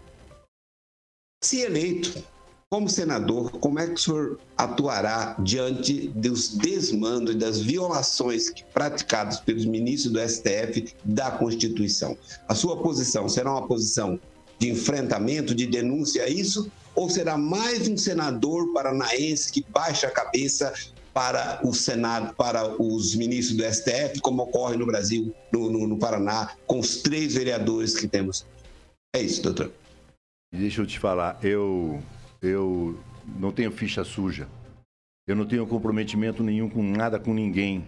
[1.40, 2.20] Se eleito
[2.68, 9.38] como senador, como é que o senhor atuará diante dos desmandos e das violações praticadas
[9.40, 12.18] pelos ministros do STF da Constituição?
[12.48, 14.18] A sua posição será uma posição
[14.58, 16.70] de enfrentamento, de denúncia a isso?
[16.94, 20.74] Ou será mais um senador paranaense que baixa a cabeça
[21.14, 25.98] para o Senado, para os ministros do STF, como ocorre no Brasil, no, no, no
[25.98, 28.44] Paraná, com os três vereadores que temos?
[29.14, 29.72] É isso, doutor.
[30.50, 32.02] Deixa eu te falar, eu,
[32.40, 32.98] eu
[33.38, 34.48] não tenho ficha suja.
[35.26, 37.84] Eu não tenho comprometimento nenhum com nada, com ninguém.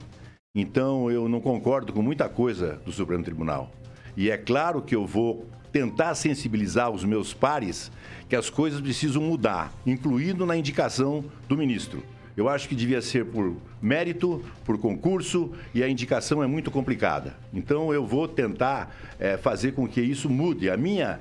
[0.54, 3.70] Então eu não concordo com muita coisa do Supremo Tribunal.
[4.14, 7.90] E é claro que eu vou tentar sensibilizar os meus pares
[8.28, 12.02] que as coisas precisam mudar, incluindo na indicação do ministro.
[12.40, 17.34] Eu acho que devia ser por mérito, por concurso, e a indicação é muito complicada.
[17.52, 20.70] Então eu vou tentar é, fazer com que isso mude.
[20.70, 21.20] A minha.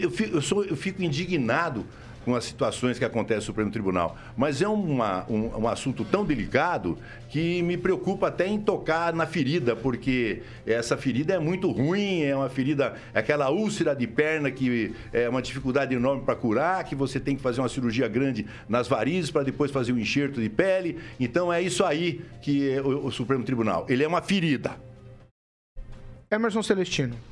[0.00, 1.86] Eu fico, eu, sou, eu fico indignado
[2.24, 4.16] com as situações que acontecem no Supremo Tribunal.
[4.36, 9.26] Mas é uma, um, um, assunto tão delicado que me preocupa até em tocar na
[9.26, 14.94] ferida, porque essa ferida é muito ruim, é uma ferida, aquela úlcera de perna que
[15.12, 18.88] é uma dificuldade enorme para curar, que você tem que fazer uma cirurgia grande nas
[18.88, 20.98] varizes para depois fazer um enxerto de pele.
[21.18, 23.86] Então é isso aí que é o, o Supremo Tribunal.
[23.88, 24.76] Ele é uma ferida.
[26.30, 27.31] Emerson Celestino.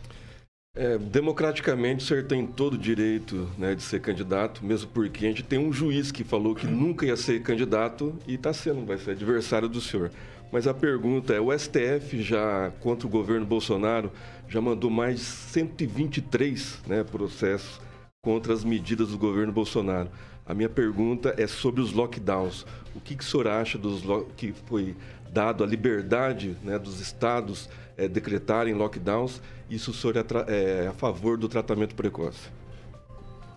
[0.81, 5.29] É, democraticamente, o senhor tem todo o direito né, de ser candidato, mesmo porque a
[5.29, 8.97] gente tem um juiz que falou que nunca ia ser candidato e está sendo, vai
[8.97, 10.11] ser adversário do senhor.
[10.51, 14.11] Mas a pergunta é: o STF já, contra o governo Bolsonaro,
[14.49, 17.79] já mandou mais de 123 né, processos
[18.23, 20.09] contra as medidas do governo Bolsonaro.
[20.47, 22.65] A minha pergunta é sobre os lockdowns.
[22.97, 24.03] O que, que o senhor acha dos
[24.35, 24.97] que foi
[25.31, 27.69] dado a liberdade né, dos estados
[28.01, 29.41] é, decretarem lockdowns?
[29.69, 32.49] Isso o senhor é, é a favor do tratamento precoce?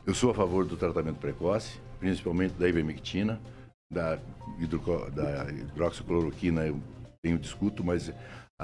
[0.06, 3.39] Eu sou a favor do tratamento precoce, principalmente da ivermectina,
[3.91, 4.19] da,
[4.60, 6.77] hidro, da hidroxicloroquina eu
[7.21, 8.12] tenho discuto, mas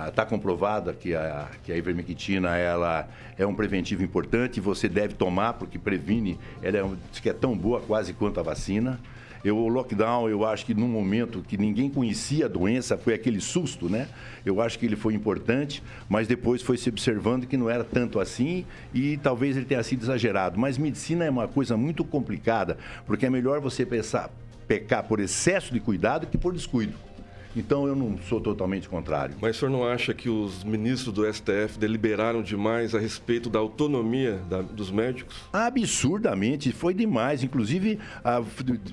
[0.07, 5.15] Está ah, comprovada que a, que a ivermectina ela é um preventivo importante, você deve
[5.15, 8.99] tomar porque previne, ela é, que é tão boa quase quanto a vacina.
[9.43, 13.39] Eu, o lockdown, eu acho que num momento que ninguém conhecia a doença, foi aquele
[13.39, 14.09] susto, né?
[14.45, 18.19] Eu acho que ele foi importante, mas depois foi se observando que não era tanto
[18.19, 20.59] assim e talvez ele tenha sido exagerado.
[20.59, 24.29] Mas medicina é uma coisa muito complicada, porque é melhor você pensar,
[24.67, 27.08] pecar por excesso de cuidado que por descuido.
[27.55, 29.35] Então eu não sou totalmente contrário.
[29.41, 33.59] Mas o senhor não acha que os ministros do STF deliberaram demais a respeito da
[33.59, 35.35] autonomia da, dos médicos?
[35.51, 37.43] Absurdamente, foi demais.
[37.43, 38.41] Inclusive, a,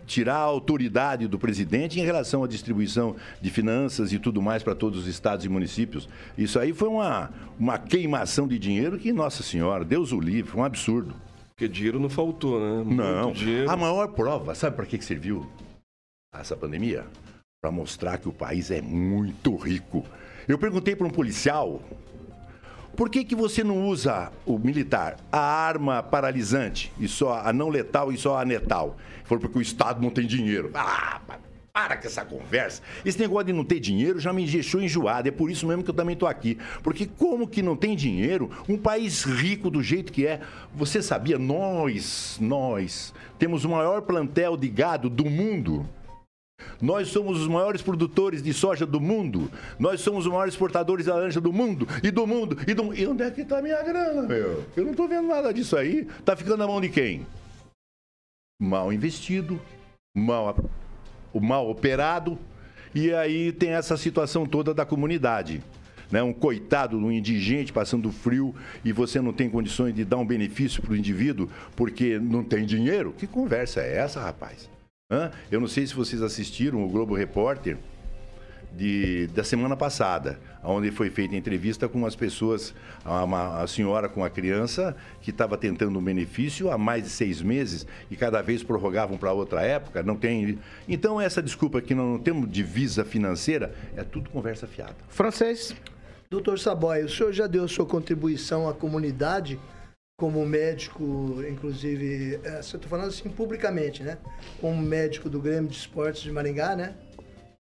[0.07, 4.75] tirar a autoridade do presidente em relação à distribuição de finanças e tudo mais para
[4.75, 6.09] todos os estados e municípios.
[6.37, 10.61] Isso aí foi uma, uma queimação de dinheiro que, nossa senhora, Deus o livre, foi
[10.61, 11.15] um absurdo.
[11.55, 12.83] Porque dinheiro não faltou, né?
[12.85, 13.33] Muito não.
[13.33, 13.71] Dinheiro.
[13.71, 15.47] A maior prova, sabe para que serviu
[16.35, 17.07] essa pandemia?
[17.67, 20.05] Para mostrar que o país é muito rico.
[20.47, 21.83] Eu perguntei para um policial
[22.97, 27.69] por que, que você não usa o militar, a arma paralisante, e só a não
[27.69, 28.97] letal e só a netal?
[29.17, 30.71] Ele falou, porque o Estado não tem dinheiro.
[30.75, 31.21] Ah,
[31.73, 32.81] para com essa conversa.
[33.05, 35.29] Esse negócio de não ter dinheiro já me deixou enjoado.
[35.29, 36.57] É por isso mesmo que eu também estou aqui.
[36.85, 38.49] Porque como que não tem dinheiro?
[38.69, 40.41] Um país rico do jeito que é.
[40.73, 41.37] Você sabia?
[41.37, 45.87] Nós, nós, temos o maior plantel de gado do mundo.
[46.81, 49.51] Nós somos os maiores produtores de soja do mundo.
[49.79, 51.89] Nós somos os maiores exportadores de laranja do mundo.
[52.03, 52.59] E do mundo.
[52.67, 52.95] E, do...
[52.95, 54.65] e onde é que está a minha grana, meu?
[54.77, 56.07] Eu não estou vendo nada disso aí.
[56.19, 57.27] Está ficando na mão de quem?
[58.61, 59.61] Mal investido,
[60.15, 60.57] mal,
[61.35, 62.39] mal operado.
[62.95, 65.63] E aí tem essa situação toda da comunidade.
[66.11, 66.23] Né?
[66.23, 70.81] Um coitado, um indigente passando frio e você não tem condições de dar um benefício
[70.81, 73.13] para o indivíduo porque não tem dinheiro?
[73.17, 74.76] Que conversa é essa, rapaz?
[75.53, 77.79] Eu não sei se vocês assistiram o Globo Repórter
[78.73, 84.25] de, da semana passada, onde foi feita entrevista com umas pessoas, uma, a senhora com
[84.25, 88.65] a criança que estava tentando um benefício há mais de seis meses e cada vez
[88.65, 90.03] prorrogavam para outra época.
[90.03, 90.59] Não tem.
[90.89, 94.97] Então essa desculpa que não temos divisa financeira é tudo conversa fiada.
[95.09, 95.73] Francês.
[96.29, 99.57] Doutor Saboy, o senhor já deu sua contribuição à comunidade
[100.17, 104.17] como médico, inclusive, é, você está falando assim publicamente, né?
[104.61, 106.95] Como médico do Grêmio de Esportes de Maringá, né?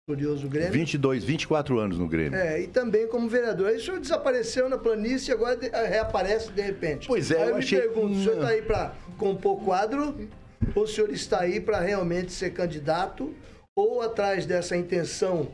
[0.07, 0.71] Glorioso Grêmio.
[0.71, 2.37] 22, 24 anos no Grêmio.
[2.37, 3.69] É, e também como vereador.
[3.69, 7.07] Aí o senhor desapareceu na planície e agora reaparece de repente.
[7.07, 7.79] Pois é, aí eu, eu me achei...
[7.79, 10.29] pergunto, o senhor está aí para compor quadro
[10.75, 13.33] ou o senhor está aí para realmente ser candidato
[13.75, 15.49] ou atrás dessa intenção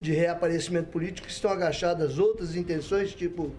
[0.00, 3.52] de reaparecimento político estão agachadas outras intenções, tipo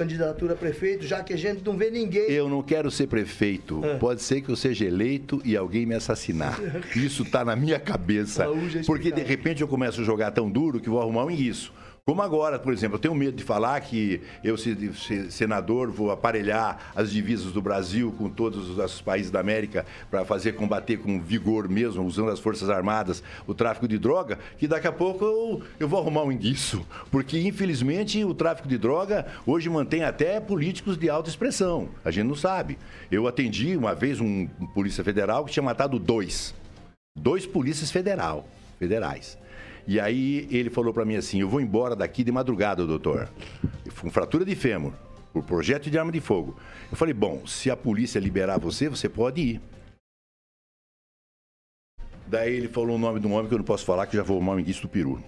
[0.00, 2.30] candidatura a prefeito, já que a gente não vê ninguém.
[2.30, 3.84] Eu não quero ser prefeito.
[3.84, 3.96] É.
[3.96, 6.58] Pode ser que eu seja eleito e alguém me assassinar.
[6.96, 8.46] Isso está na minha cabeça.
[8.86, 11.72] Porque de repente eu começo a jogar tão duro que vou arrumar um isso.
[12.10, 14.56] Como agora, por exemplo, eu tenho medo de falar que eu,
[15.30, 20.54] senador, vou aparelhar as divisas do Brasil com todos os países da América para fazer
[20.54, 24.92] combater com vigor mesmo, usando as Forças Armadas, o tráfico de droga, que daqui a
[24.92, 26.84] pouco eu, eu vou arrumar um indício.
[27.12, 31.90] Porque, infelizmente, o tráfico de droga hoje mantém até políticos de alta expressão.
[32.04, 32.76] A gente não sabe.
[33.08, 36.56] Eu atendi uma vez um, polícia federal que tinha matado dois.
[37.16, 38.48] Dois polícias federal,
[38.80, 39.38] federais.
[39.90, 43.28] E aí ele falou para mim assim: Eu vou embora daqui de madrugada, doutor.
[44.00, 44.92] Com fratura de fêmur,
[45.32, 46.56] por projeto de arma de fogo.
[46.92, 49.60] Eu falei: Bom, se a polícia liberar você, você pode ir.
[52.24, 54.22] Daí ele falou o nome de um homem que eu não posso falar, que já
[54.22, 55.20] vou arrumar um do peru.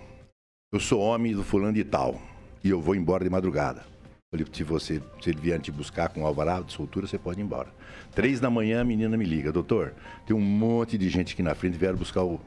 [0.72, 2.22] Eu sou homem do fulano de tal.
[2.62, 3.84] E eu vou embora de madrugada.
[4.30, 7.42] Falei, se você, se ele vier te buscar com alvará de soltura, você pode ir
[7.42, 7.68] embora.
[8.14, 9.92] Três da manhã, a menina me liga, doutor,
[10.24, 12.40] tem um monte de gente aqui na frente, vieram buscar o,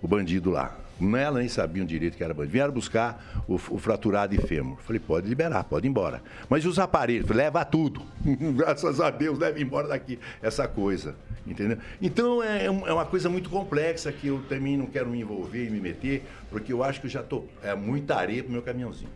[0.00, 0.78] o bandido lá.
[1.16, 2.52] Ela nem sabiam direito que era bandido.
[2.52, 4.78] Vieram buscar o, o fraturado de fêmur.
[4.82, 6.22] Falei, pode liberar, pode ir embora.
[6.48, 7.26] Mas os aparelhos?
[7.26, 8.02] Falei, leva tudo.
[8.56, 11.14] Graças a Deus, leva embora daqui essa coisa.
[11.46, 11.78] Entendeu?
[12.00, 15.66] Então é, é, é uma coisa muito complexa que eu também não quero me envolver
[15.66, 17.48] e me meter, porque eu acho que eu já estou.
[17.62, 19.10] É muita areia pro meu caminhãozinho.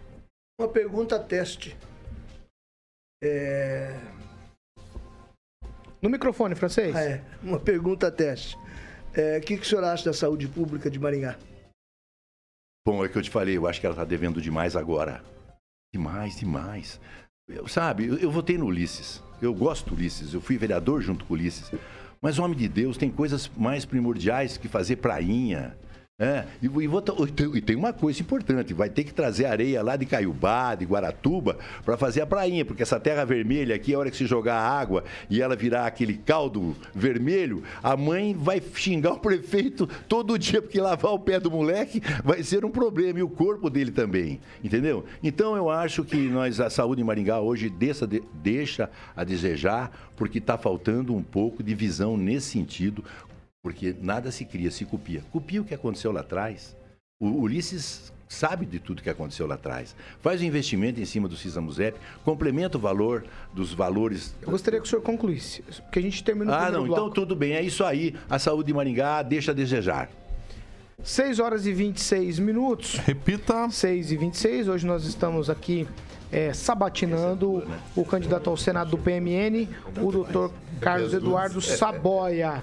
[0.61, 1.77] Uma pergunta teste.
[3.22, 3.94] É...
[6.03, 6.94] No microfone, francês.
[6.94, 8.59] Ah, é, uma pergunta teste.
[9.14, 11.37] É, o que, que o senhor acha da saúde pública de Maringá?
[12.87, 15.20] Bom, é que eu te falei, eu acho que ela está devendo demais agora.
[15.92, 17.01] Demais, demais.
[17.49, 19.20] Eu, sabe, eu, eu votei no Ulisses.
[19.42, 20.33] Eu gosto do Ulisses.
[20.33, 21.68] Eu fui vereador junto com o Ulisses.
[22.22, 25.77] Mas, homem de Deus, tem coisas mais primordiais que fazer prainha,
[26.18, 30.07] é, e, e, e, tem uma coisa importante, vai ter que trazer areia lá de
[30.07, 34.16] Caiubá, de Guaratuba, para fazer a prainha, porque essa terra vermelha aqui, a hora que
[34.16, 39.87] se jogar água e ela virar aquele caldo vermelho, a mãe vai xingar o prefeito
[40.09, 43.68] todo dia, porque lavar o pé do moleque vai ser um problema, e o corpo
[43.68, 45.05] dele também, entendeu?
[45.22, 50.38] Então eu acho que nós, a saúde em Maringá hoje deixa, deixa a desejar, porque
[50.38, 53.05] está faltando um pouco de visão nesse sentido,
[53.66, 55.24] porque nada se cria, se copia.
[55.33, 56.76] Copia o que aconteceu lá atrás.
[57.18, 59.96] O Ulisses sabe de tudo que aconteceu lá atrás.
[60.20, 64.37] Faz o um investimento em cima do Cisamuzep, complementa o valor dos valores.
[64.40, 67.02] Eu gostaria que o senhor concluísse, porque a gente terminou Ah, não, então bloco.
[67.02, 68.14] então tudo bem, é isso aí.
[68.31, 70.09] A saúde de Maringá deixa a desejar.
[71.02, 72.94] 6 horas e 26 minutos.
[72.98, 73.68] Repita.
[73.68, 74.68] 6 e 26.
[74.68, 75.88] Hoje nós estamos aqui
[76.31, 77.81] é, sabatinando é né?
[77.96, 79.68] o candidato ao Senado do PMN,
[80.00, 82.62] o doutor Carlos Eduardo Saboia.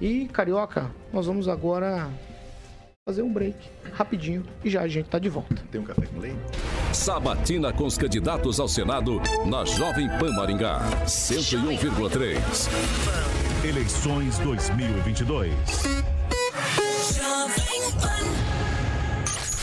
[0.00, 2.08] E, Carioca, nós vamos agora
[3.04, 3.56] fazer um break
[3.92, 5.56] rapidinho e já a gente tá de volta.
[5.70, 6.38] Tem um café com leite?
[6.92, 12.38] Sabatina com os candidatos ao Senado na Jovem Pan Maringá, 101,3.
[13.62, 15.52] Eleições 2022.
[17.14, 18.39] Jovem Pan.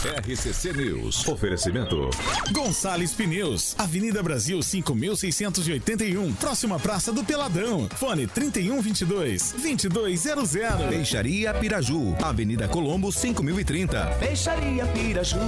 [0.04, 1.26] RCC News.
[1.26, 2.10] Oferecimento.
[2.52, 7.88] Gonçalves Pneus, Avenida Brasil 5681, próxima Praça do Peladão.
[7.96, 10.52] Fone 3122 2200.
[10.88, 14.06] Peixaria Piraju, Avenida Colombo 5030.
[14.20, 15.40] Peixaria Piraju.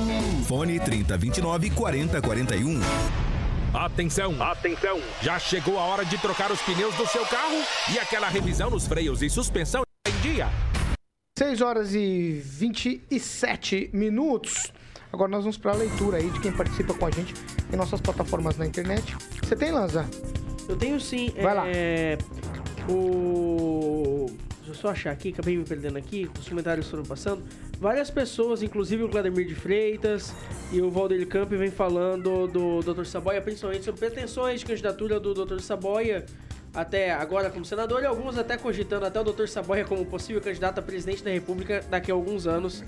[0.48, 2.80] Fone 3029 4041.
[3.72, 5.00] Atenção, atenção!
[5.22, 7.62] Já chegou a hora de trocar os pneus do seu carro
[7.94, 10.48] e aquela revisão nos freios e suspensão em dia.
[11.40, 14.70] 6 horas e 27 minutos.
[15.10, 17.32] Agora nós vamos para a leitura aí de quem participa com a gente
[17.72, 19.16] em nossas plataformas na internet.
[19.42, 20.06] Você tem, Lanza?
[20.68, 21.32] Eu tenho sim.
[21.40, 22.18] Vai é...
[22.18, 22.92] lá.
[22.92, 24.26] O...
[24.56, 27.42] Deixa eu só achar aqui, acabei me perdendo aqui, os comentários foram passando.
[27.80, 30.34] Várias pessoas, inclusive o Vladimir de Freitas
[30.70, 33.06] e o Valdir Camp, vem falando do Dr.
[33.06, 35.60] Saboia, principalmente sobre pretensões de candidatura do Dr.
[35.60, 36.26] Saboia
[36.74, 39.46] até agora como senador e alguns até cogitando até o Dr.
[39.46, 42.84] Saboia como possível candidato a presidente da República daqui a alguns anos,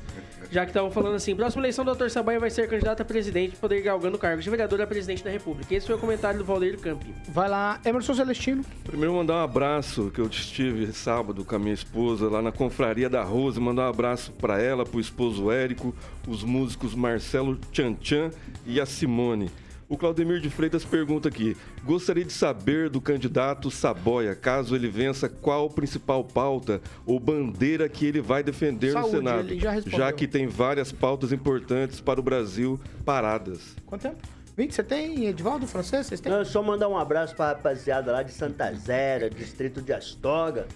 [0.50, 2.08] já que estavam falando assim, próxima eleição o Dr.
[2.08, 5.24] Saboia vai ser candidato a presidente poder ir galgando o cargo de vereador a presidente
[5.24, 5.74] da República.
[5.74, 7.14] Esse foi o comentário do Valdeir Campi.
[7.28, 8.64] Vai lá, Emerson Celestino.
[8.84, 13.08] Primeiro mandar um abraço, que eu estive sábado com a minha esposa lá na Confraria
[13.08, 15.94] da Rose, mandar um abraço para ela, pro esposo Érico,
[16.26, 18.30] os músicos Marcelo Tchan Tchan
[18.66, 19.50] e a Simone.
[19.92, 25.28] O Claudemir de Freitas pergunta aqui: gostaria de saber do candidato Saboia, caso ele vença,
[25.28, 30.26] qual principal pauta ou bandeira que ele vai defender Saúde, no Senado, já, já, que
[30.26, 33.76] tem várias pautas importantes para o Brasil paradas.
[33.84, 34.16] Quanto tempo?
[34.56, 36.06] Vinte, você tem Edvaldo Francês?
[36.06, 36.32] Vocês têm?
[36.32, 40.66] Não, só mandar um abraço para a rapaziada lá de Santa Zélia, distrito de Astoga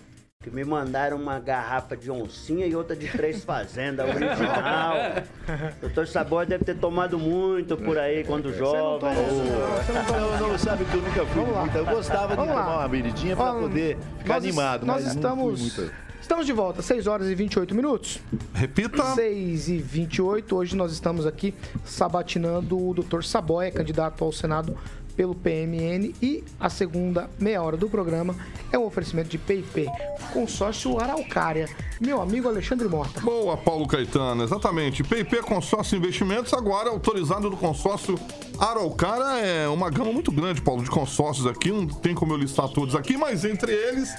[0.42, 4.94] que me mandaram uma garrafa de oncinha e outra de três fazendas original.
[5.80, 9.12] Doutor Sabor deve ter tomado muito por aí quando jovem.
[9.12, 11.76] Não, não, não, sabe que eu nunca fui muito.
[11.76, 12.64] Eu gostava Vamos de lá.
[12.64, 14.86] tomar uma bebidinha para poder ficar nós, animado.
[14.86, 15.80] Nós estamos...
[16.20, 18.18] Estamos de volta, 6 horas e 28 minutos.
[18.52, 19.02] Repita.
[19.14, 20.56] 6 e 28.
[20.56, 23.22] Hoje nós estamos aqui sabatinando o Dr.
[23.22, 24.76] Saboia, candidato ao Senado
[25.16, 28.36] pelo PMN e a segunda meia hora do programa
[28.70, 29.86] é um oferecimento de PIP,
[30.32, 31.68] consórcio Araucária.
[32.00, 33.20] Meu amigo Alexandre Mota.
[33.20, 35.02] Boa, Paulo Caetano, exatamente.
[35.02, 38.18] PIP Consórcio Investimentos, agora autorizado do consórcio
[38.58, 39.44] Araucária.
[39.44, 41.70] É uma gama muito grande, Paulo, de consórcios aqui.
[41.70, 44.14] Não tem como eu listar todos aqui, mas entre eles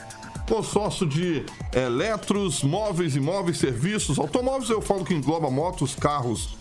[0.47, 6.55] consórcio de eletros, móveis, imóveis, serviços, automóveis, eu falo que engloba motos, carros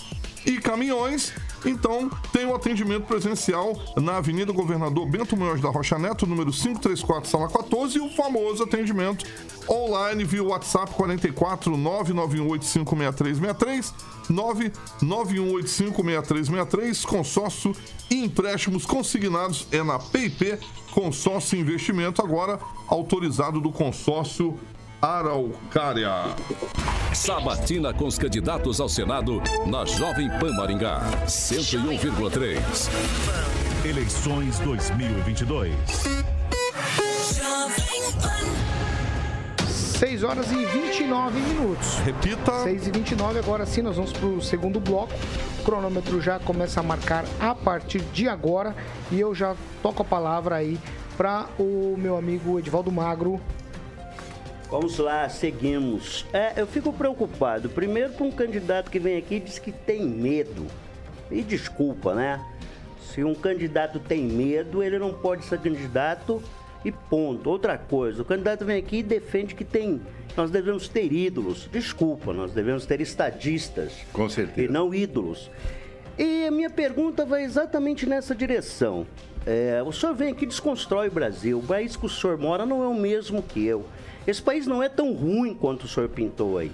[0.44, 1.32] e caminhões.
[1.64, 6.52] Então, tem o um atendimento presencial na Avenida Governador Bento Munhoz da Rocha Neto, número
[6.52, 9.26] 534, sala 14, e o famoso atendimento
[9.68, 13.92] online via WhatsApp 44 991856363,
[14.30, 17.74] 991856363, consórcio
[18.10, 20.56] e empréstimos consignados é na PIP
[20.92, 24.58] Consórcio Investimento, agora autorizado do consórcio
[25.00, 26.10] Araucária.
[27.12, 32.58] Sabatina com os candidatos ao Senado na Jovem Pan Maringá, 101,3.
[33.84, 35.74] Eleições 2022.
[39.98, 41.98] 6 horas e 29 minutos.
[41.98, 42.62] Repita.
[42.64, 45.12] 6 e 29, agora sim nós vamos para o segundo bloco.
[45.60, 48.74] O cronômetro já começa a marcar a partir de agora
[49.10, 50.78] e eu já toco a palavra aí
[51.16, 53.40] para o meu amigo Edvaldo Magro
[54.68, 56.26] Vamos lá, seguimos.
[56.32, 57.68] É, eu fico preocupado.
[57.68, 60.66] Primeiro com um candidato que vem aqui e diz que tem medo.
[61.30, 62.44] E desculpa, né?
[63.12, 66.42] Se um candidato tem medo, ele não pode ser candidato
[66.84, 67.48] e ponto.
[67.48, 70.00] Outra coisa, o candidato vem aqui e defende que tem.
[70.36, 71.68] Nós devemos ter ídolos.
[71.70, 73.92] Desculpa, nós devemos ter estadistas.
[74.12, 74.68] Com certeza.
[74.68, 75.48] E não ídolos.
[76.18, 79.06] E a minha pergunta vai exatamente nessa direção.
[79.46, 81.58] É, o senhor vem aqui e desconstrói o Brasil.
[81.60, 83.86] O país que o senhor mora não é o mesmo que eu.
[84.26, 86.72] Esse país não é tão ruim quanto o senhor pintou aí.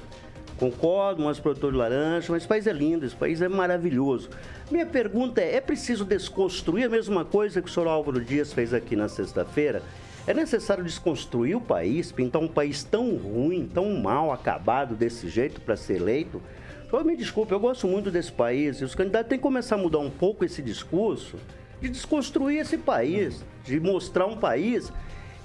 [0.59, 4.31] Concordo, mas produtor de laranja, mas esse país é lindo, esse país é maravilhoso.
[4.71, 8.73] Minha pergunta é: é preciso desconstruir a mesma coisa que o senhor Álvaro Dias fez
[8.73, 9.83] aqui na sexta-feira?
[10.27, 15.61] É necessário desconstruir o país, pintar um país tão ruim, tão mal acabado desse jeito
[15.61, 16.41] para ser eleito?
[16.89, 19.79] Senhor, me desculpe, eu gosto muito desse país e os candidatos têm que começar a
[19.79, 21.37] mudar um pouco esse discurso
[21.81, 24.93] de desconstruir esse país, de mostrar um país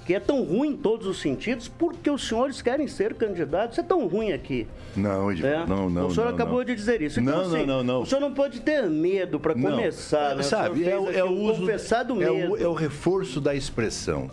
[0.08, 3.76] que é tão ruim em todos os sentidos, porque os senhores querem ser candidatos.
[3.78, 4.66] É tão ruim aqui.
[4.96, 5.66] Não, É?
[5.66, 6.06] não, não.
[6.06, 6.64] O senhor não, acabou não.
[6.64, 7.20] de dizer isso.
[7.20, 8.00] Não, Então, não, assim, não, não.
[8.00, 9.72] O senhor não pode ter medo para Não.
[9.72, 10.42] começar, né?
[10.42, 11.60] Sabe, o é, o- é o um uso.
[11.60, 12.52] confessado é, medo.
[12.52, 14.30] o, é o reforço da expressão.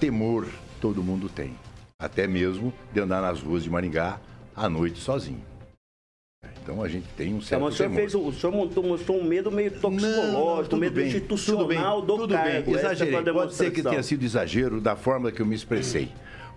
[0.00, 0.48] Temor
[0.80, 1.52] todo mundo tem.
[2.00, 4.18] Até mesmo de andar nas ruas de Maringá
[4.56, 5.40] à noite sozinho.
[6.66, 8.00] Então a gente tem um Então, certo mas o senhor, temor.
[8.00, 12.16] fez, o senhor montou, mostrou um medo meio toxicológico, tudo medo bem, institucional tudo bem,
[12.16, 12.50] do tudo cargo.
[12.64, 13.32] bem, a exagerei.
[13.32, 16.08] Pode ser que tenha sido exagero da forma que eu me expressei.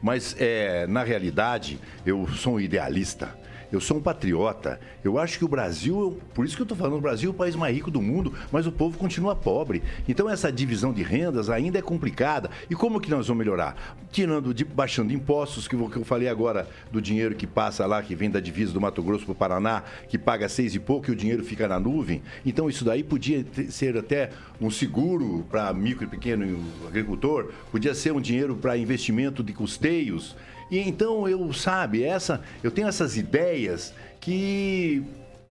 [0.01, 3.37] Mas, é, na realidade, eu sou um idealista.
[3.71, 4.79] Eu sou um patriota.
[5.03, 7.35] Eu acho que o Brasil, por isso que eu estou falando, o Brasil é o
[7.35, 9.83] país mais rico do mundo, mas o povo continua pobre.
[10.07, 12.49] Então essa divisão de rendas ainda é complicada.
[12.69, 13.95] E como que nós vamos melhorar?
[14.11, 18.29] Tirando, de- baixando impostos, que, eu- falei agora do dinheiro que passa lá, que vem
[18.29, 21.15] da divisa do Mato Grosso para o Paraná, que paga seis e pouco e o
[21.15, 22.23] dinheiro fica na nuvem.
[22.45, 28.13] Então isso daí podia ser até um seguro para micro e pequeno agricultor, podia ser
[28.13, 30.35] um dinheiro para investimento de custeios.
[30.69, 35.03] E então eu, sabe, essa, eu tenho essas ideias que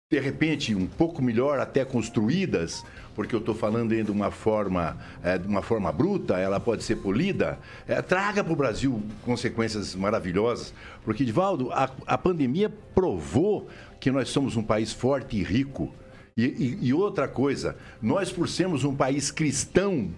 [0.09, 2.83] de repente um pouco melhor até construídas,
[3.15, 6.95] porque eu estou falando de uma forma, eh, de uma forma bruta, ela pode ser
[6.95, 13.67] polida, eh, traga para o Brasil consequências maravilhosas, porque Divaldo, a, a pandemia provou
[13.99, 15.93] que nós somos um país forte e rico.
[16.35, 20.09] E, e- e outra coisa, nós por sermos um país cristão,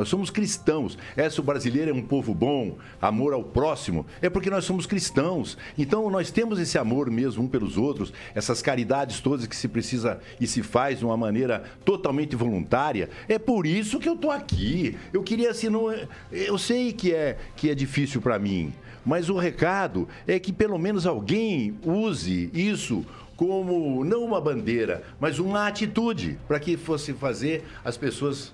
[0.00, 0.96] nós somos cristãos.
[1.30, 5.58] Se o brasileiro é um povo bom, amor ao próximo, é porque nós somos cristãos.
[5.76, 10.18] Então nós temos esse amor mesmo um pelos outros, essas caridades todas que se precisa
[10.40, 13.10] e se faz de uma maneira totalmente voluntária.
[13.28, 14.96] É por isso que eu tô aqui.
[15.12, 15.94] Eu queria assim, não,
[16.32, 18.72] eu sei que é que é difícil para mim,
[19.04, 23.04] mas o recado é que pelo menos alguém use isso
[23.36, 28.50] como não uma bandeira, mas uma atitude para que fosse fazer as pessoas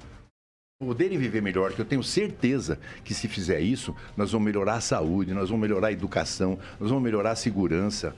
[0.78, 4.80] poderem viver melhor, que eu tenho certeza que se fizer isso, nós vamos melhorar a
[4.82, 8.14] saúde, nós vamos melhorar a educação, nós vamos melhorar a segurança,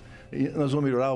[0.56, 1.12] nós vamos melhorar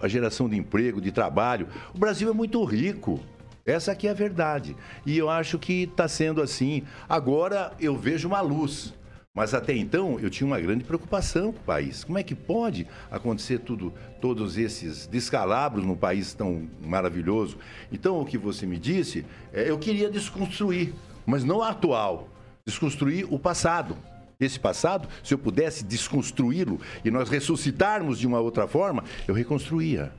[0.00, 1.68] a geração de emprego, de trabalho.
[1.94, 3.20] O Brasil é muito rico.
[3.66, 4.74] Essa aqui é a verdade.
[5.04, 6.82] E eu acho que está sendo assim.
[7.06, 8.94] Agora eu vejo uma luz.
[9.36, 12.02] Mas até então eu tinha uma grande preocupação com o país.
[12.02, 17.58] Como é que pode acontecer tudo, todos esses descalabros num país tão maravilhoso?
[17.92, 20.94] Então o que você me disse, é, eu queria desconstruir,
[21.26, 22.30] mas não o atual,
[22.66, 23.94] desconstruir o passado.
[24.40, 30.12] Esse passado, se eu pudesse desconstruí-lo e nós ressuscitarmos de uma outra forma, eu reconstruía.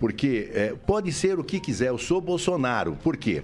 [0.00, 2.96] Porque é, pode ser o que quiser, eu sou Bolsonaro.
[2.96, 3.42] Por quê?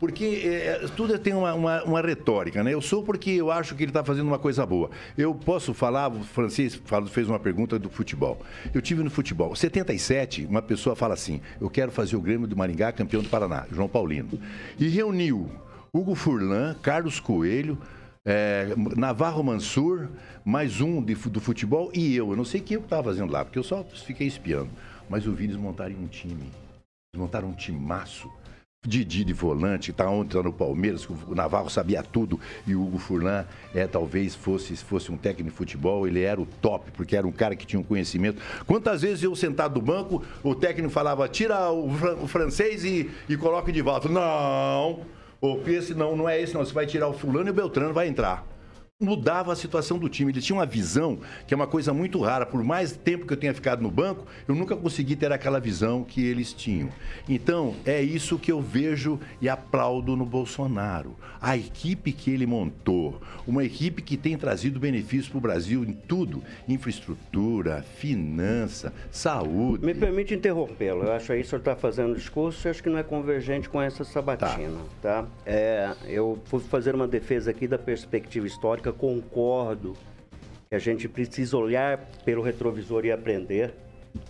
[0.00, 2.72] Porque é, tudo tem uma, uma, uma retórica, né?
[2.72, 4.90] Eu sou porque eu acho que ele está fazendo uma coisa boa.
[5.16, 6.80] Eu posso falar, o francês
[7.10, 8.40] fez uma pergunta do futebol.
[8.72, 9.54] Eu tive no futebol.
[9.54, 13.66] 77, uma pessoa fala assim: eu quero fazer o Grêmio do Maringá campeão do Paraná,
[13.70, 14.40] João Paulino.
[14.78, 15.50] E reuniu
[15.92, 17.76] Hugo Furlan, Carlos Coelho,
[18.24, 20.08] é, Navarro Mansur,
[20.42, 22.30] mais um de do futebol e eu.
[22.30, 24.70] Eu não sei quem eu estava fazendo lá, porque eu só fiquei espiando.
[25.10, 26.50] Mas eu vi eles montarem um time.
[27.12, 28.30] Eles montaram um timaço.
[28.86, 32.96] Didi de volante, tá ontem tá no Palmeiras, o Navarro sabia tudo e o Hugo
[32.96, 37.26] Furlan é, talvez fosse, fosse um técnico de futebol, ele era o top, porque era
[37.26, 38.40] um cara que tinha um conhecimento.
[38.66, 43.10] Quantas vezes eu sentado no banco, o técnico falava, tira o, fran- o francês e,
[43.28, 44.08] e coloca de volta.
[44.08, 45.00] Não!
[45.42, 47.92] Ou esse não, não é esse não, você vai tirar o fulano e o Beltrano
[47.92, 48.46] vai entrar
[49.00, 50.30] mudava a situação do time.
[50.30, 52.44] Ele tinha uma visão que é uma coisa muito rara.
[52.44, 56.04] Por mais tempo que eu tenha ficado no banco, eu nunca consegui ter aquela visão
[56.04, 56.90] que eles tinham.
[57.26, 61.16] Então, é isso que eu vejo e aplaudo no Bolsonaro.
[61.40, 65.92] A equipe que ele montou, uma equipe que tem trazido benefícios para o Brasil em
[65.92, 69.86] tudo: infraestrutura, finança, saúde.
[69.86, 71.04] Me permite interrompê-lo.
[71.04, 73.02] Eu acho aí que o senhor está fazendo um discurso e acho que não é
[73.02, 74.78] convergente com essa sabatina.
[75.00, 75.24] Tá.
[75.46, 79.96] É, eu fui fazer uma defesa aqui da perspectiva histórica, concordo
[80.68, 83.74] que a gente precisa olhar pelo retrovisor e aprender,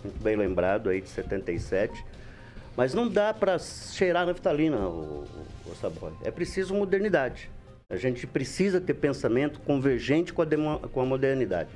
[0.03, 2.03] muito bem lembrado aí de 77,
[2.75, 5.25] mas não dá para cheirar naftalina, o,
[5.65, 6.13] o, o Saboy.
[6.23, 7.49] É preciso modernidade.
[7.89, 10.47] A gente precisa ter pensamento convergente com a,
[10.79, 11.69] com a modernidade.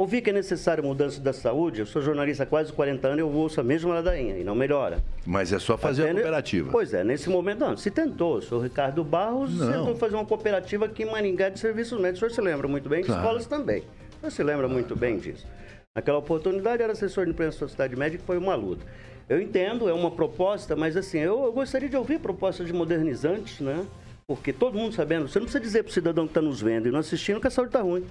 [0.00, 3.28] Ouvi que é necessário mudança da saúde, eu sou jornalista há quase 40 anos, eu
[3.28, 5.02] ouço a mesma ladainha e não melhora.
[5.26, 6.70] Mas é só fazer Até a cooperativa.
[6.70, 8.36] Pois é, nesse momento não, se tentou.
[8.36, 9.72] O senhor Ricardo Barros Não.
[9.72, 12.18] tentou fazer uma cooperativa aqui em Maringá de serviços médicos.
[12.18, 13.22] O senhor se lembra muito bem, de Claro.
[13.22, 13.80] escolas também.
[13.80, 15.44] O senhor se lembra muito bem disso.
[15.92, 18.86] Naquela oportunidade era assessor de imprensa da Sociedade Médica, foi uma luta.
[19.28, 23.58] Eu entendo, é uma proposta, mas assim, eu, eu gostaria de ouvir propostas de modernizantes,
[23.58, 23.84] né?
[24.28, 26.86] Porque todo mundo sabendo, você não precisa dizer para o cidadão que está nos vendo
[26.86, 28.04] e não assistindo que a saúde está ruim.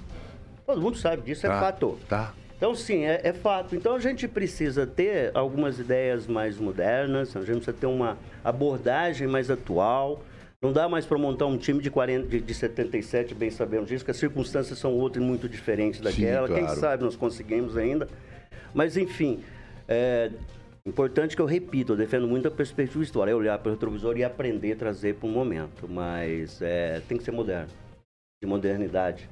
[0.67, 1.97] Todo mundo sabe disso, é Tá, fato.
[2.09, 2.33] Tá.
[2.57, 3.73] Então, sim, é, é fato.
[3.73, 9.29] Então, a gente precisa ter algumas ideias mais modernas, a gente precisa ter uma abordagem
[9.29, 10.21] mais atual.
[10.61, 14.03] Não dá mais para montar um time de, 40, de, de 77, bem sabemos disso,
[14.03, 16.49] que as circunstâncias são outras e muito diferentes daquela.
[16.49, 16.79] Quem claro.
[16.79, 18.09] sabe nós conseguimos ainda.
[18.73, 19.41] Mas, enfim,
[19.87, 20.31] é
[20.85, 24.17] importante que eu repito, eu defendo muito a perspectiva histórica, é olhar para o retrovisor
[24.17, 25.87] e aprender, trazer para o momento.
[25.87, 27.69] Mas é, tem que ser moderno,
[28.41, 29.29] de modernidade.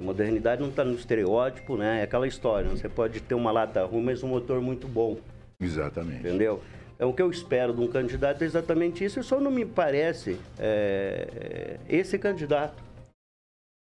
[0.00, 2.00] Modernidade não está no estereótipo, né?
[2.00, 2.76] É aquela história, né?
[2.76, 5.18] você pode ter uma lata ruim, mas um motor muito bom.
[5.60, 6.20] Exatamente.
[6.20, 6.60] Entendeu?
[6.96, 9.20] Então, o que eu espero de um candidato é exatamente isso.
[9.20, 12.82] E só não me parece é, é, esse candidato.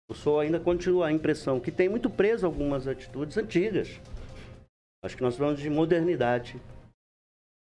[0.08, 4.00] Eu só ainda continuo a impressão que tem muito preso algumas atitudes antigas.
[5.04, 6.56] Acho que nós vamos de modernidade.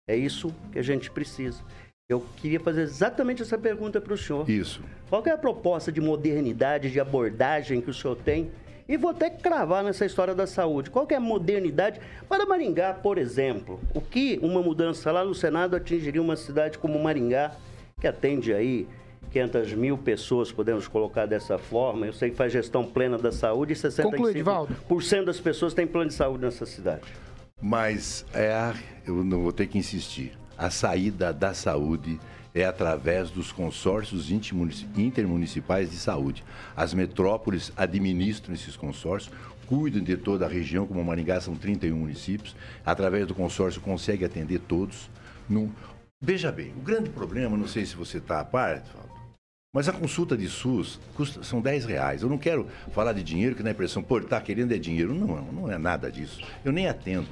[0.09, 1.63] É isso que a gente precisa.
[2.07, 4.49] Eu queria fazer exatamente essa pergunta para o senhor.
[4.49, 4.83] Isso.
[5.09, 8.51] Qual que é a proposta de modernidade, de abordagem que o senhor tem?
[8.87, 10.91] E vou até cravar nessa história da saúde.
[10.91, 11.99] Qual que é a modernidade
[12.29, 13.81] para Maringá, por exemplo?
[13.95, 17.53] O que uma mudança lá no Senado atingiria uma cidade como Maringá,
[17.99, 18.87] que atende aí
[19.33, 22.05] 500 mil pessoas, podemos colocar dessa forma.
[22.05, 24.77] Eu sei que faz gestão plena da saúde e 65% Conclui, Edivaldo.
[25.25, 27.05] das pessoas têm plano de saúde nessa cidade.
[27.63, 28.75] Mas é, a-
[29.07, 30.37] eu não vou ter que insistir.
[30.57, 32.21] A saída da saúde
[32.55, 36.45] é através dos consórcios intermunici- intermunicipais de saúde.
[36.77, 39.35] As metrópoles administram esses consórcios,
[39.67, 42.55] cuidam de toda a região, como Maringá são 31 municípios.
[42.87, 45.11] Através do consórcio consegue atender todos.
[45.49, 45.71] Num-
[46.23, 48.83] Veja bem, o grande problema, não sei se você está a par,
[49.75, 52.23] mas a consulta de SUS custa, são 10 reais.
[52.23, 54.79] Eu não quero falar de dinheiro, que dá a impressão, pô, ele tá querendo é
[54.79, 55.13] dinheiro.
[55.13, 56.41] Não, não é nada disso.
[56.65, 57.27] Eu nem atendo.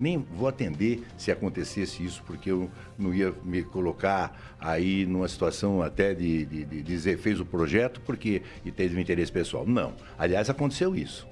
[0.00, 5.82] Nem vou atender se acontecesse isso, porque eu não ia me colocar aí numa situação
[5.82, 9.66] até de, de- de dizer fez o projeto porque e teve um interesse pessoal.
[9.66, 9.94] Não.
[10.18, 11.28] Aliás, aconteceu isso.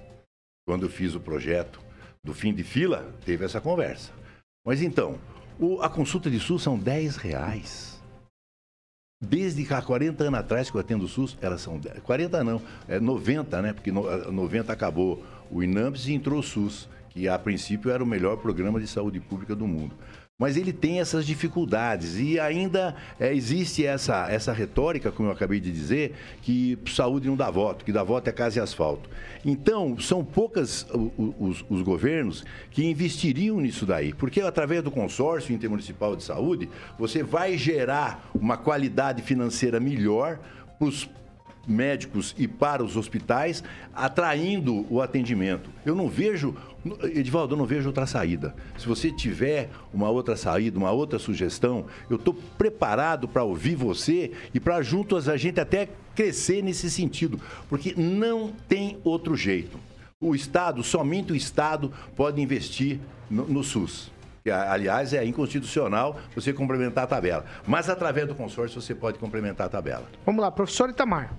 [0.66, 1.81] Quando eu fiz o projeto
[2.23, 4.12] do fim de fila, teve essa conversa.
[4.66, 5.19] Mas então,
[5.59, 7.99] o- a consulta de SUS são 10 reais.
[9.21, 12.62] Desde há 40 anos atrás que eu atendo o SUS, elas são 10, 40 não,
[12.87, 13.73] é 90, né?
[13.73, 16.89] Porque no, eh, 90 acabou o INAMPS e entrou o SUS,
[17.19, 19.93] que a princípio era o melhor programa de saúde pública do mundo.
[20.39, 25.59] Mas ele tem essas dificuldades e ainda eh, existe essa, essa retórica, como eu acabei
[25.59, 29.11] de dizer, que saúde não dá voto, que dá voto é casa e asfalto.
[29.45, 30.87] Então, são poucas
[31.41, 37.25] os, os governos que investiriam nisso daí, porque através do consórcio intermunicipal de saúde, você
[37.25, 40.39] vai gerar uma qualidade financeira melhor
[40.79, 41.11] para os
[41.67, 43.63] médicos e para os hospitais,
[43.95, 45.71] atraindo o atendimento.
[45.85, 46.55] Eu não vejo,
[47.03, 48.55] Edivaldo, eu não vejo outra saída.
[48.79, 54.33] Se você tiver uma outra saída, uma outra sugestão, eu estou preparado para ouvir você
[54.55, 59.79] e para juntos a gente até crescer nesse sentido, porque não tem outro jeito.
[60.21, 62.99] O Estado, somente o Estado pode investir
[63.31, 64.11] no, no SUS.
[64.51, 67.45] Aliás, é inconstitucional você complementar a tabela.
[67.67, 70.07] Mas através do consórcio você pode complementar a tabela.
[70.25, 71.33] Vamos lá, professor Itamar.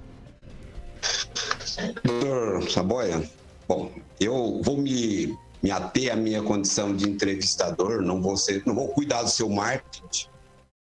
[2.04, 3.30] Doutor Saboia,
[3.68, 8.76] bom, eu vou me, me ater à minha condição de entrevistador, não vou, ser, não
[8.76, 10.28] vou cuidar do seu marketing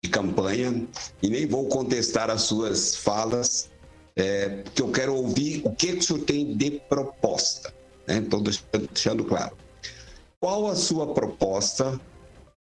[0.03, 0.87] de campanha
[1.23, 3.71] e nem vou contestar as suas falas,
[4.15, 7.75] é, porque eu quero ouvir o que, que o senhor tem de proposta.
[8.07, 9.57] Estou deixando, deixando claro.
[10.39, 12.01] Qual a sua proposta,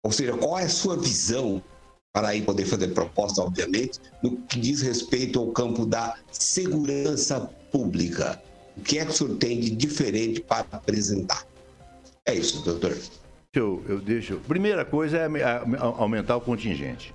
[0.03, 1.63] ou seja, qual é a sua visão
[2.11, 8.41] para aí poder fazer proposta, obviamente, no que diz respeito ao campo da segurança pública.
[8.75, 11.45] O que é que o senhor tem de diferente para apresentar?
[12.25, 12.97] É isso, doutor.
[13.53, 14.37] Eu, eu deixo.
[14.47, 15.27] Primeira coisa é
[15.79, 17.13] aumentar o contingente,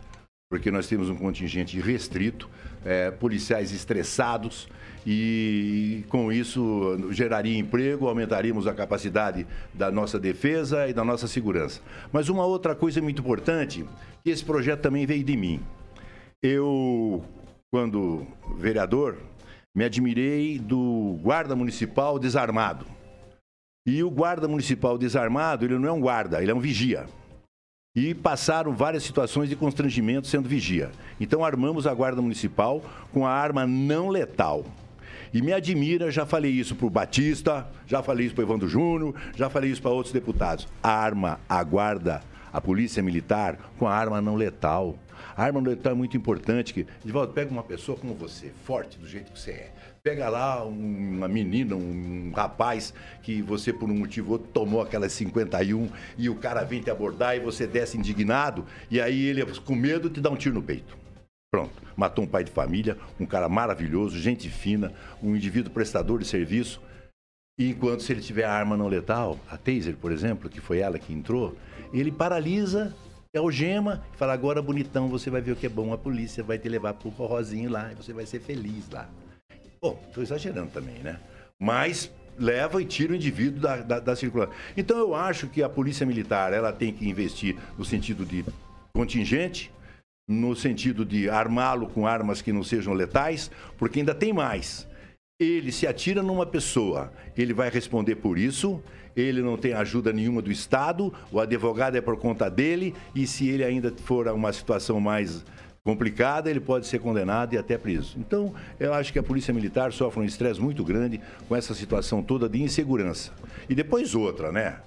[0.55, 2.49] porque nós temos um contingente restrito,
[2.85, 4.69] é, policiais estressados
[5.05, 11.81] e com isso geraria emprego, aumentaríamos a capacidade da nossa defesa e da nossa segurança.
[12.13, 13.85] Mas uma outra coisa muito importante,
[14.23, 15.61] que esse projeto também veio de mim.
[16.41, 17.25] Eu,
[17.69, 18.25] quando
[18.57, 19.17] vereador,
[19.75, 22.87] me admirei do guarda municipal desarmado.
[23.85, 27.07] E o guarda municipal desarmado, ele não é um guarda, ele é um vigia.
[27.97, 30.91] E passaram várias situações de constrangimento sendo vigia.
[31.21, 32.83] Então armamos a guarda municipal
[33.13, 34.65] com a arma não letal.
[35.33, 38.69] E me admira, já falei isso para o Batista, já falei isso para o Evandro
[38.69, 40.67] Júnior, já falei isso para outros deputados.
[40.83, 42.21] A arma, a guarda,
[42.53, 44.99] a polícia militar com a arma não letal.
[45.37, 46.75] A arma não letal é muito importante.
[46.75, 49.74] Que, volta, pega uma pessoa como você, forte do jeito que você é.
[50.07, 52.93] Pega lá uma menina, um rapaz
[53.23, 55.89] que você, por um motivo ou outro, tomou aquelas 51
[56.19, 60.11] e o cara vem te abordar e você desce indignado e aí ele, com medo,
[60.11, 60.95] te dá um tiro no peito.
[61.51, 64.93] Pronto, matou um pai de família, um cara maravilhoso, gente fina,
[65.23, 66.83] um indivíduo prestador de serviço.
[67.59, 70.81] E enquanto se ele tiver a arma não letal, a taser, por exemplo, que foi
[70.81, 71.57] ela que entrou,
[71.95, 72.95] ele paralisa,
[73.35, 76.59] algema e fala: agora bonitão, você vai ver o que é bom, a polícia vai
[76.59, 79.09] te levar pro forrozinho lá e você vai ser feliz lá.
[79.85, 81.20] Bom, estou exagerando também, né?
[81.61, 84.55] Mas leva e tira o indivíduo da, da, da circulação.
[84.74, 88.43] Então eu acho que a polícia militar ela tem que investir no sentido de
[88.95, 89.70] contingente,
[90.26, 94.89] no sentido de armá-lo com armas que não sejam letais, porque ainda tem mais.
[95.39, 98.82] Ele se atira numa pessoa, ele vai responder por isso,
[99.14, 103.51] ele não tem ajuda nenhuma do Estado, o advogado é por conta dele, e se
[103.51, 105.45] ele ainda for uma situação mais
[105.85, 108.16] complicada, ele pode ser condenado e até preso.
[108.18, 112.22] Então, eu acho que a Polícia Militar sofre um estresse muito grande com essa situação
[112.22, 113.32] toda de insegurança.
[113.68, 114.80] E depois outra, né?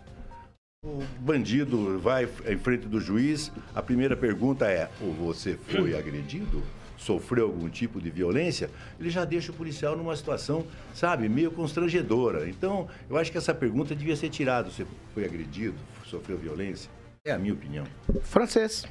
[0.84, 4.90] O bandido vai em frente do juiz, a primeira pergunta é:
[5.20, 6.64] você foi agredido?
[6.98, 8.72] Sofreu algum tipo de violência?
[9.00, 12.50] Ele já deixa o policial numa situação, sabe, meio constrangedora.
[12.50, 15.78] Então, eu acho que essa pergunta devia ser tirada: você foi agredido?
[16.06, 16.90] Sofreu violência?
[17.24, 17.86] É a minha opinião.
[18.24, 18.84] Francês.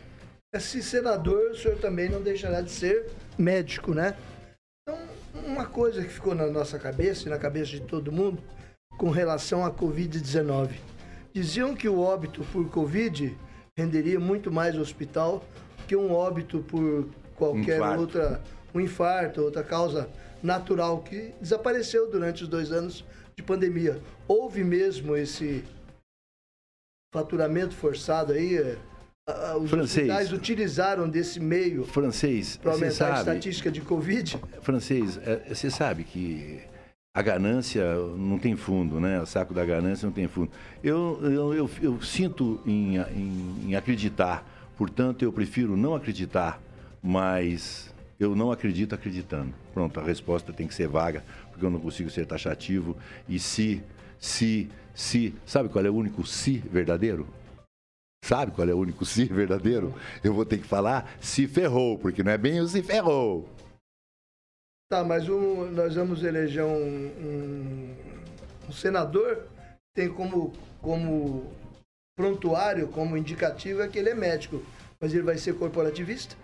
[0.58, 3.06] Se senador, o senhor também não deixará de ser
[3.38, 4.16] médico, né?
[4.82, 4.98] Então,
[5.46, 8.42] uma coisa que ficou na nossa cabeça e na cabeça de todo mundo
[8.98, 10.70] com relação à Covid-19
[11.36, 13.36] Diziam que o óbito por Covid
[13.76, 15.44] renderia muito mais hospital
[15.86, 18.00] que um óbito por qualquer infarto.
[18.00, 18.42] outra,
[18.74, 20.08] um infarto, outra causa
[20.42, 23.04] natural que desapareceu durante os dois anos
[23.36, 24.00] de pandemia.
[24.26, 25.62] Houve mesmo esse
[27.14, 28.78] faturamento forçado aí?
[29.28, 34.38] É, os francês, hospitais utilizaram desse meio francês para aumentar sabe, a estatística de Covid?
[34.62, 36.60] Francês, é, você sabe que
[37.12, 37.82] a ganância
[38.16, 39.20] não tem fundo, né?
[39.20, 40.52] O saco da ganância não tem fundo.
[40.80, 44.46] Eu, eu, eu, eu sinto em, em, em, acreditar,
[44.78, 46.62] portanto, eu prefiro não acreditar,
[47.02, 49.52] mas eu não acredito acreditando.
[49.74, 52.96] Pronto, a resposta tem que ser vaga, porque eu não consigo ser taxativo.
[53.28, 53.82] E se,
[54.20, 55.34] se, se.
[55.44, 57.26] Sabe qual é o único se verdadeiro?
[58.24, 59.94] Sabe qual é o único se verdadeiro?
[60.22, 63.48] Eu vou ter que falar se ferrou, porque não é bem o se ferrou.
[64.88, 67.94] Tá, mas um, nós vamos eleger um, um,
[68.68, 69.48] um senador
[69.96, 70.52] tem como,
[70.82, 71.50] como
[72.14, 74.62] prontuário, como indicativo, é que ele é médico.
[75.00, 76.36] Mas ele vai ser corporativista?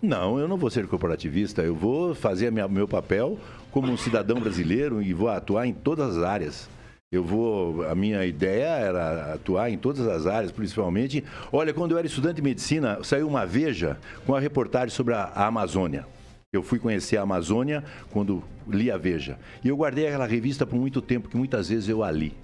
[0.00, 1.62] Não, eu não vou ser corporativista.
[1.62, 3.38] Eu vou fazer o meu papel
[3.72, 6.68] como um cidadão brasileiro e vou atuar em todas as áreas.
[7.10, 7.88] Eu vou.
[7.88, 11.24] A minha ideia era atuar em todas as áreas, principalmente.
[11.50, 15.22] Olha, quando eu era estudante de medicina, saiu uma Veja com a reportagem sobre a,
[15.22, 16.06] a Amazônia.
[16.52, 19.38] Eu fui conhecer a Amazônia quando li a Veja.
[19.64, 22.34] E eu guardei aquela revista por muito tempo, que muitas vezes eu a li.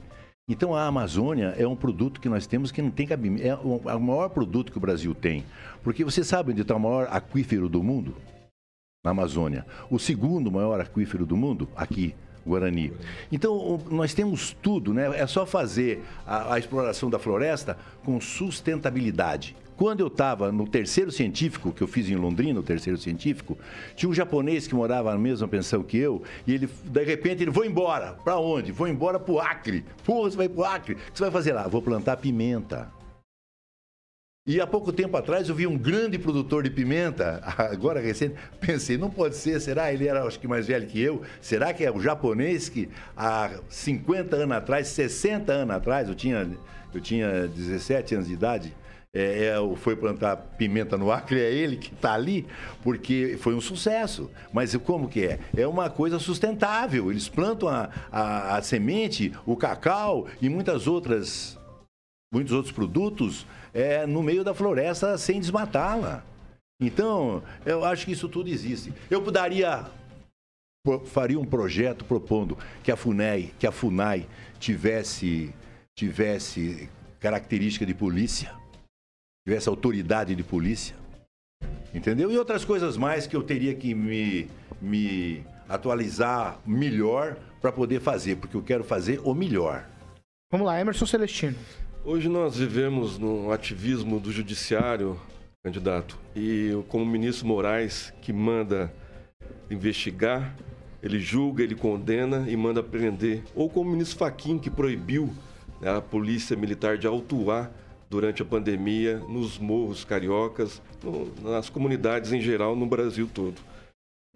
[0.48, 3.46] Então a Amazônia é um produto que nós temos que não tem cabimento.
[3.46, 5.44] É o maior produto que o Brasil tem.
[5.82, 8.16] Porque você sabe onde está o maior aquífero do mundo?
[9.04, 9.66] Na Amazônia.
[9.90, 11.68] O segundo maior aquífero do mundo?
[11.76, 12.14] Aqui,
[12.46, 12.92] Guarani.
[13.32, 15.10] Então, nós temos tudo, né?
[15.18, 19.56] É só fazer a, a exploração da floresta com sustentabilidade.
[19.76, 23.58] Quando eu estava no terceiro científico, que eu fiz em Londrina, o terceiro científico,
[23.96, 27.50] tinha um japonês que morava na mesma pensão que eu, e ele, de repente, ele,
[27.50, 28.12] vou embora.
[28.12, 28.70] Para onde?
[28.70, 29.84] Vou embora para o Acre.
[30.04, 30.94] Porra, você vai para o Acre.
[30.94, 31.66] O que você vai fazer lá?
[31.66, 32.88] Vou plantar pimenta.
[34.46, 38.98] E há pouco tempo atrás eu vi um grande produtor de pimenta, agora recente, pensei,
[38.98, 39.90] não pode ser, será?
[39.90, 43.52] Ele era acho que mais velho que eu, será que é o japonês que há
[43.70, 46.46] 50 anos atrás, 60 anos atrás, eu tinha,
[46.92, 48.76] eu tinha 17 anos de idade,
[49.14, 52.46] é, é, foi plantar pimenta no Acre, é ele que está ali,
[52.82, 54.30] porque foi um sucesso.
[54.52, 55.38] Mas como que é?
[55.56, 57.10] É uma coisa sustentável.
[57.10, 61.56] Eles plantam a, a, a semente, o cacau e muitas outras,
[62.30, 66.24] muitos outros produtos é, no meio da floresta sem desmatá-la.
[66.80, 68.92] Então, eu acho que isso tudo existe.
[69.10, 69.90] Eu poderia
[71.06, 74.26] faria um projeto propondo que a FUNEI, que a FUNAI
[74.58, 75.52] tivesse
[75.96, 78.54] tivesse característica de polícia
[79.46, 80.96] tivesse autoridade de polícia,
[81.92, 82.32] entendeu?
[82.32, 84.48] E outras coisas mais que eu teria que me,
[84.80, 89.86] me atualizar melhor para poder fazer, porque eu quero fazer o melhor.
[90.50, 91.56] Vamos lá, Emerson Celestino.
[92.06, 95.18] Hoje nós vivemos num ativismo do judiciário,
[95.62, 98.92] candidato, e como o ministro Moraes, que manda
[99.70, 100.54] investigar,
[101.02, 103.42] ele julga, ele condena e manda prender.
[103.54, 105.34] Ou como o ministro Faquim, que proibiu
[105.80, 107.72] né, a polícia militar de autuar
[108.10, 110.82] durante a pandemia nos morros cariocas,
[111.42, 113.56] nas comunidades em geral, no Brasil todo.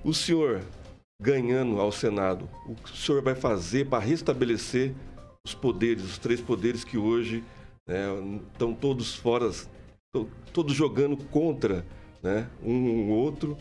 [0.02, 0.62] O senhor,
[1.20, 4.94] ganhando ao Senado, o que o senhor vai fazer para restabelecer
[5.44, 7.44] os poderes, os três poderes que hoje
[7.88, 8.04] né,
[8.52, 9.50] estão todos fora,
[10.52, 11.84] todos jogando contra
[12.22, 13.56] né, um outro,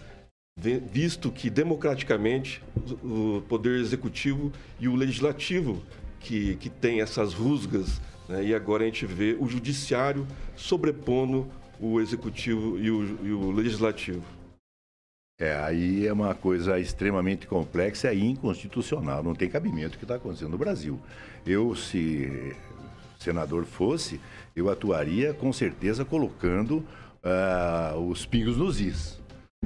[0.92, 2.62] visto que democraticamente
[3.04, 5.82] o poder executivo e o legislativo
[6.20, 11.50] que, que tem essas rusgas, né, e agora a gente vê o judiciário sobrepondo
[11.80, 14.24] o executivo e o, e o legislativo.
[15.40, 19.22] É, aí é uma coisa extremamente complexa e inconstitucional.
[19.22, 21.00] Não tem cabimento o que está acontecendo no Brasil.
[21.46, 22.56] Eu, se
[23.20, 24.20] senador fosse,
[24.56, 26.84] eu atuaria com certeza colocando
[27.24, 29.20] uh, os pingos nos is.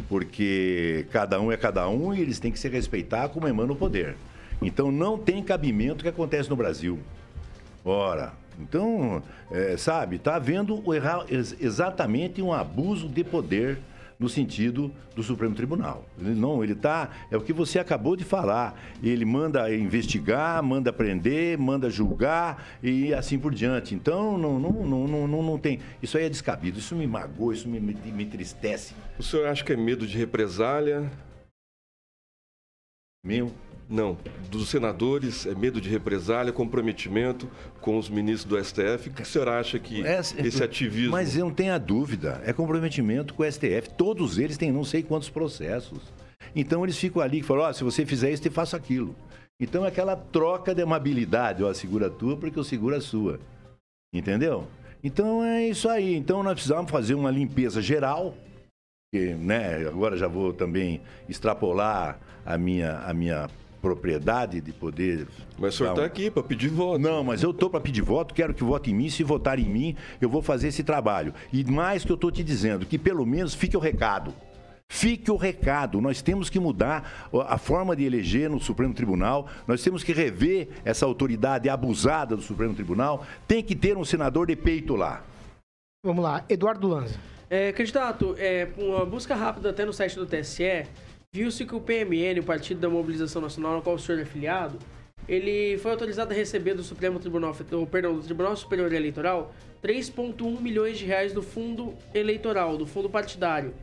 [0.08, 3.76] Porque cada um é cada um e eles têm que se respeitar como emana o
[3.76, 4.16] poder.
[4.62, 7.00] Então não tem cabimento o que acontece no Brasil.
[7.84, 10.84] Ora, então, é, sabe, está havendo
[11.60, 13.80] exatamente um abuso de poder
[14.22, 16.06] no sentido do Supremo Tribunal.
[16.20, 17.10] Ele não, ele está.
[17.32, 18.80] É o que você acabou de falar.
[19.02, 23.96] Ele manda investigar, manda prender, manda julgar e assim por diante.
[23.96, 25.80] Então, não, não, não, não, não, não tem.
[26.04, 26.78] Isso aí é descabido.
[26.78, 28.94] Isso me magoa, isso me, me, me entristece.
[29.18, 31.12] O senhor acha que é medo de represália?
[33.24, 33.52] Meu,
[33.92, 34.18] não,
[34.50, 37.48] dos senadores, é medo de represália, comprometimento
[37.82, 39.10] com os ministros do STF.
[39.10, 41.12] O que o senhor acha que é, esse ativismo.
[41.12, 43.90] Mas eu não tenho a dúvida, é comprometimento com o STF.
[43.98, 46.00] Todos eles têm não sei quantos processos.
[46.56, 49.14] Então eles ficam ali e falam: oh, se você fizer isso, eu faço aquilo.
[49.60, 53.40] Então é aquela troca de amabilidade, ó, segura a tua porque eu seguro a sua.
[54.14, 54.68] Entendeu?
[55.04, 56.16] Então é isso aí.
[56.16, 58.34] Então nós precisamos fazer uma limpeza geral.
[59.14, 63.50] Que, né, agora já vou também extrapolar a minha, a minha
[63.82, 65.28] propriedade de poder.
[65.58, 66.06] Mas o senhor está um...
[66.06, 67.00] aqui para pedir voto.
[67.00, 69.10] Não, mas eu estou para pedir voto, quero que vote em mim.
[69.10, 71.34] Se votar em mim, eu vou fazer esse trabalho.
[71.52, 74.34] E mais que eu estou te dizendo, que pelo menos fique o recado.
[74.88, 76.02] Fique o recado.
[76.02, 79.48] Nós temos que mudar a forma de eleger no Supremo Tribunal.
[79.66, 83.26] Nós temos que rever essa autoridade abusada do Supremo Tribunal.
[83.48, 85.24] Tem que ter um senador de peito lá.
[86.04, 87.18] Vamos lá, Eduardo Lanza.
[87.50, 90.86] É, candidato, é, uma busca rápida até no site do TSE
[91.34, 94.78] viu-se que o PMN, o Partido da Mobilização Nacional, ao qual o senhor é afiliado,
[95.30, 100.60] ele foi autorizado a receber do Supremo Tribunal, ou, perdão, do Tribunal Superior Eleitoral 3,1
[100.60, 103.74] milhões de reais do fundo eleitoral, do fundo partidário.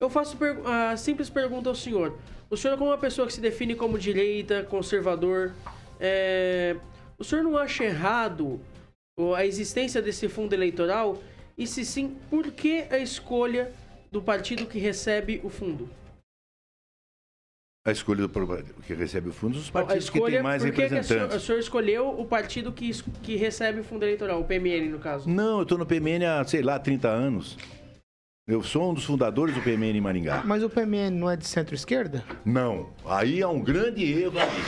[0.00, 2.16] Eu faço a simples pergunta ao senhor.
[2.48, 5.52] O senhor, como uma pessoa que se define como direita, conservador,
[5.98, 6.76] é...
[7.18, 8.60] o senhor não acha errado
[9.36, 11.20] a existência desse fundo eleitoral?
[11.58, 13.72] E se sim, por que a escolha
[14.10, 15.90] do partido que recebe o fundo?
[17.84, 21.36] A escolha do que recebe o fundo, os partidos escolha, que têm mais representantes.
[21.36, 25.28] o senhor escolheu o partido que, que recebe o fundo eleitoral, o PMN, no caso?
[25.28, 27.58] Não, eu estou no PMN há, sei lá, 30 anos.
[28.46, 30.44] Eu sou um dos fundadores do PMN em Maringá.
[30.44, 32.24] Mas o PMN não é de centro-esquerda?
[32.44, 32.90] Não.
[33.04, 34.62] Aí há um grande erro ali.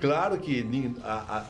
[0.00, 0.64] Claro que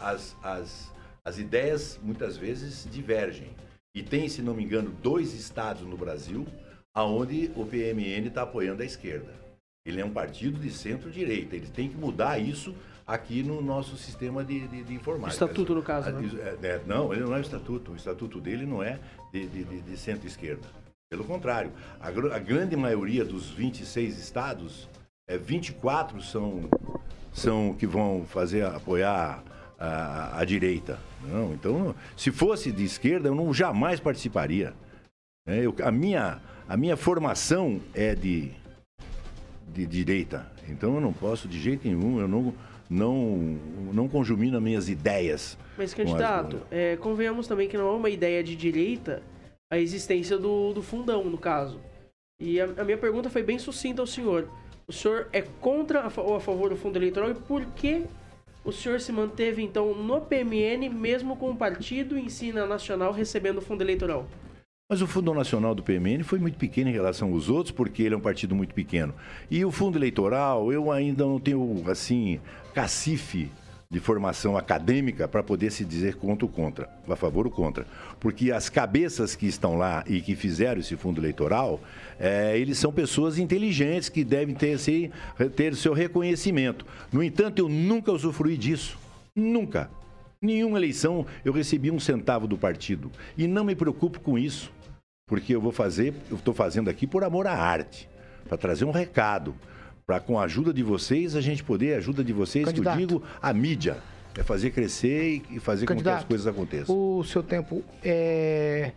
[0.00, 0.92] as, as,
[1.22, 3.50] as ideias muitas vezes divergem.
[3.94, 6.46] E tem, se não me engano, dois estados no Brasil
[6.94, 9.49] aonde o PMN está apoiando a esquerda.
[9.90, 11.56] Ele é um partido de centro-direita.
[11.56, 12.74] Ele tem que mudar isso
[13.06, 15.44] aqui no nosso sistema de, de, de informática.
[15.44, 16.30] Estatuto, no caso, né?
[16.62, 17.92] É, é, não, ele não é o estatuto.
[17.92, 19.00] O estatuto dele não é
[19.32, 20.68] de, de, de centro-esquerda.
[21.10, 24.88] Pelo contrário, a, a, grande maioria dos 26 estados,
[25.28, 26.70] é, 24 são,
[27.32, 29.42] são que vão fazer apoiar
[29.76, 31.00] a, a, direita.
[31.24, 34.72] Não, então, se fosse de esquerda, eu não jamais participaria.
[35.48, 38.52] É, eu, a, minha, a minha formação é de
[39.72, 40.50] de direita.
[40.68, 42.54] Então eu não posso de jeito nenhum, eu não,
[42.88, 43.58] não,
[43.92, 45.56] não conjumino minhas ideias.
[45.76, 49.22] Mas, candidato, é, convenhamos também que não é uma ideia de direita
[49.70, 51.80] a existência do, do fundão, no caso.
[52.40, 54.48] E a, a minha pergunta foi bem sucinta ao senhor.
[54.86, 58.04] O senhor é contra ou a favor do fundo eleitoral e por que
[58.64, 63.62] o senhor se manteve, então, no PMN, mesmo com o partido ensina nacional recebendo o
[63.62, 64.26] fundo eleitoral?
[64.90, 68.12] Mas o Fundo Nacional do PMN foi muito pequeno em relação aos outros, porque ele
[68.12, 69.14] é um partido muito pequeno.
[69.48, 72.40] E o fundo eleitoral, eu ainda não tenho, assim,
[72.74, 73.48] cacife
[73.88, 77.86] de formação acadêmica para poder se dizer contra ou contra, a favor ou contra.
[78.18, 81.80] Porque as cabeças que estão lá e que fizeram esse fundo eleitoral,
[82.18, 85.08] é, eles são pessoas inteligentes que devem ter, se,
[85.54, 86.84] ter seu reconhecimento.
[87.12, 88.98] No entanto, eu nunca usufruí disso.
[89.36, 89.88] Nunca.
[90.42, 93.08] Nenhuma eleição eu recebi um centavo do partido.
[93.38, 94.79] E não me preocupo com isso.
[95.30, 98.08] Porque eu vou fazer, eu estou fazendo aqui por amor à arte,
[98.48, 99.54] para trazer um recado
[100.04, 102.96] para com a ajuda de vocês, a gente poder, a ajuda de vocês, Candidato.
[102.96, 103.98] que eu digo, a mídia.
[104.36, 106.96] É fazer crescer e fazer Candidato, com que as coisas aconteçam.
[106.96, 108.90] O seu tempo é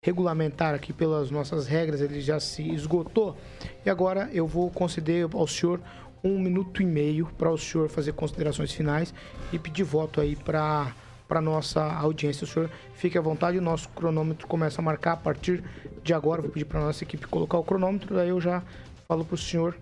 [0.00, 3.36] regulamentar aqui pelas nossas regras, ele já se esgotou.
[3.84, 5.80] E agora eu vou conceder ao senhor
[6.22, 9.12] um minuto e meio para o senhor fazer considerações finais
[9.52, 10.94] e pedir voto aí para
[11.30, 12.44] para nossa audiência.
[12.44, 15.62] O senhor fique à vontade, o nosso cronômetro começa a marcar a partir
[16.02, 16.42] de agora.
[16.42, 18.64] Vou pedir para nossa equipe colocar o cronômetro, daí eu já
[19.06, 19.76] falo para o senhor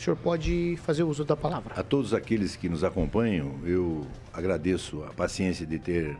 [0.00, 1.74] o senhor pode fazer uso da palavra.
[1.76, 6.16] A todos aqueles que nos acompanham, eu agradeço a paciência de ter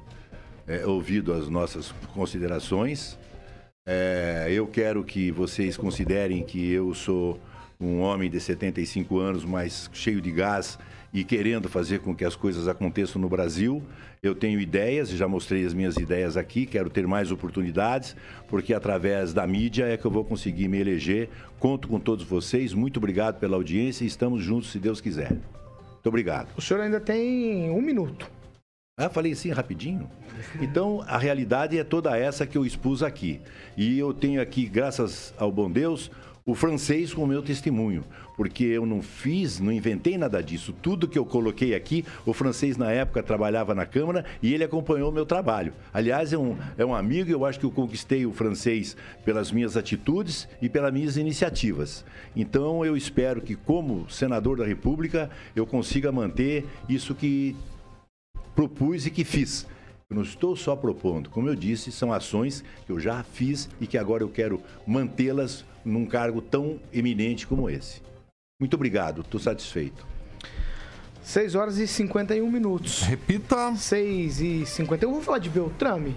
[0.69, 3.19] é, ouvido as nossas considerações.
[3.85, 7.41] É, eu quero que vocês considerem que eu sou
[7.81, 10.79] um homem de 75 anos, mas cheio de gás
[11.13, 13.83] e querendo fazer com que as coisas aconteçam no Brasil.
[14.23, 18.17] Eu tenho ideias, já mostrei as minhas ideias aqui, quero ter mais oportunidades,
[18.49, 21.29] porque através da mídia é que eu vou conseguir me eleger.
[21.59, 25.33] Conto com todos vocês, muito obrigado pela audiência e estamos juntos se Deus quiser.
[25.33, 26.49] Muito obrigado.
[26.57, 28.31] O senhor ainda tem um minuto.
[28.99, 30.09] Ah, falei assim rapidinho?
[30.61, 33.41] Então, a realidade é toda essa que eu expus aqui.
[33.77, 36.11] E eu tenho aqui, graças ao bom Deus,
[36.45, 38.05] o francês com o meu testemunho,
[38.37, 40.75] porque eu não fiz, não inventei nada disso.
[40.83, 45.11] Tudo que eu coloquei aqui, o francês na época trabalhava na Câmara e ele acompanhou
[45.11, 45.73] o meu trabalho.
[45.95, 49.53] Aliás, é um, é um amigo e eu acho que eu conquistei o francês pelas
[49.53, 52.05] minhas atitudes e pelas minhas iniciativas.
[52.35, 57.55] Então, eu espero que, como senador da República, eu consiga manter isso que
[58.55, 59.67] propus e que fiz.
[60.11, 63.87] Eu não estou só propondo, como eu disse, são ações que eu já fiz e
[63.87, 68.03] que agora eu quero mantê-las num cargo tão eminente como esse.
[68.61, 70.07] Muito obrigado, estou satisfeito.
[71.23, 73.03] 6 horas e 51 minutos.
[73.03, 73.75] Repita.
[73.77, 75.11] 6 e 51.
[75.11, 76.17] Vamos falar de Beltrame?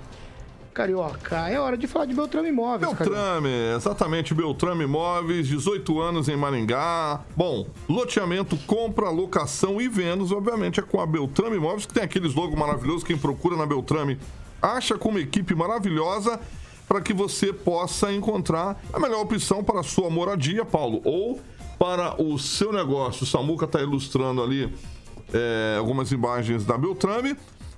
[0.73, 2.91] Carioca, é hora de falar de Beltrame Imóveis.
[2.93, 3.77] Beltrame, Carioca.
[3.77, 7.21] exatamente, Beltrame Imóveis, 18 anos em Maringá.
[7.33, 12.33] Bom, loteamento, compra, locação e vendas, obviamente, é com a Beltrame Imóveis, que tem aqueles
[12.33, 13.05] logos maravilhosos.
[13.05, 14.19] Quem procura na Beltrame
[14.61, 16.41] acha com uma equipe maravilhosa
[16.87, 21.39] para que você possa encontrar a melhor opção para a sua moradia, Paulo, ou
[21.77, 23.23] para o seu negócio.
[23.23, 24.71] O Samuca está ilustrando ali
[25.33, 27.35] é, algumas imagens da Beltrame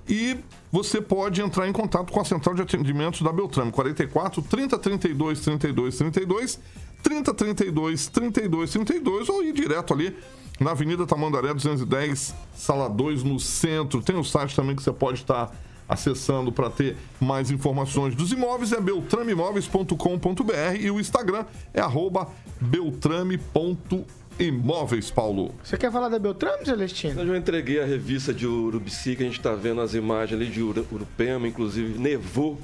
[0.08, 0.36] e
[0.70, 5.40] você pode entrar em contato com a central de atendimentos da Beltrame, 44 30 32
[5.40, 6.60] 32 32,
[7.02, 10.16] 30 32 32 32 ou ir direto ali
[10.60, 14.02] na Avenida Tamandaré 210, sala 2, no centro.
[14.02, 15.54] Tem o site também que você pode estar
[15.88, 22.28] acessando para ter mais informações dos imóveis é beltrameimóveis.com.br e o Instagram é arroba
[22.60, 25.54] beltrame.imóveis, Paulo.
[25.64, 27.22] Você quer falar da Beltrame, Celestino?
[27.22, 30.50] Eu já entreguei a revista de Urubici, que a gente está vendo as imagens ali
[30.50, 32.58] de Urupema, inclusive nevou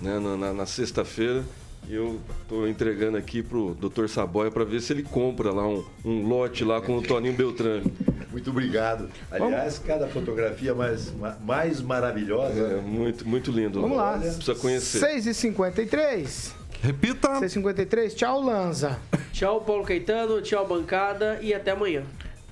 [0.00, 1.44] né, na, na, na sexta-feira.
[1.86, 4.08] E eu estou entregando aqui pro Dr.
[4.08, 7.84] Saboia para ver se ele compra lá um, um lote lá com o Toninho Beltrame.
[8.30, 9.08] Muito obrigado.
[9.30, 11.12] Aliás, cada fotografia mais,
[11.44, 12.60] mais maravilhosa.
[12.60, 13.80] É, muito, muito lindo.
[13.80, 14.18] Vamos lá.
[14.18, 15.00] Precisa conhecer.
[15.00, 16.52] 6h53.
[16.82, 17.40] Repita.
[17.40, 18.14] 6h53.
[18.14, 18.98] Tchau, Lanza.
[19.32, 20.42] Tchau, Paulo Caetano.
[20.42, 21.38] Tchau, bancada.
[21.40, 22.04] E até amanhã.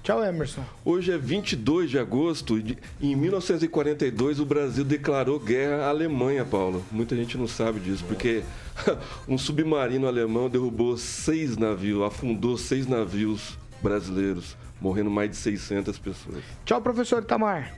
[0.06, 0.62] Tchau, Emerson.
[0.84, 2.56] Hoje é 22 de agosto.
[3.00, 6.86] Em 1942, o Brasil declarou guerra à Alemanha, Paulo.
[6.92, 8.44] Muita gente não sabe disso, porque
[9.26, 16.44] um submarino alemão derrubou seis navios, afundou seis navios brasileiros, morrendo mais de 600 pessoas.
[16.64, 17.74] Tchau, professor Tamar.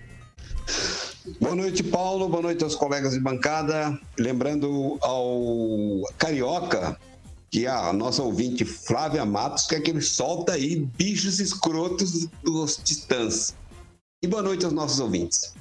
[1.41, 2.29] Boa noite, Paulo.
[2.29, 3.99] Boa noite aos colegas de bancada.
[4.19, 6.95] Lembrando ao Carioca
[7.51, 13.55] que a nossa ouvinte Flávia Matos quer que ele solta aí bichos escrotos dos titãs.
[14.23, 15.55] E boa noite aos nossos ouvintes.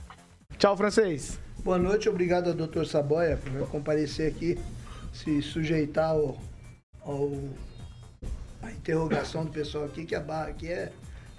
[0.58, 1.40] Tchau, francês.
[1.64, 2.86] Boa noite, obrigado ao Dr.
[2.86, 4.58] Saboia por comparecer aqui,
[5.14, 6.38] se sujeitar ao,
[7.02, 7.32] ao
[8.62, 10.92] a interrogação do pessoal aqui, que a barra aqui é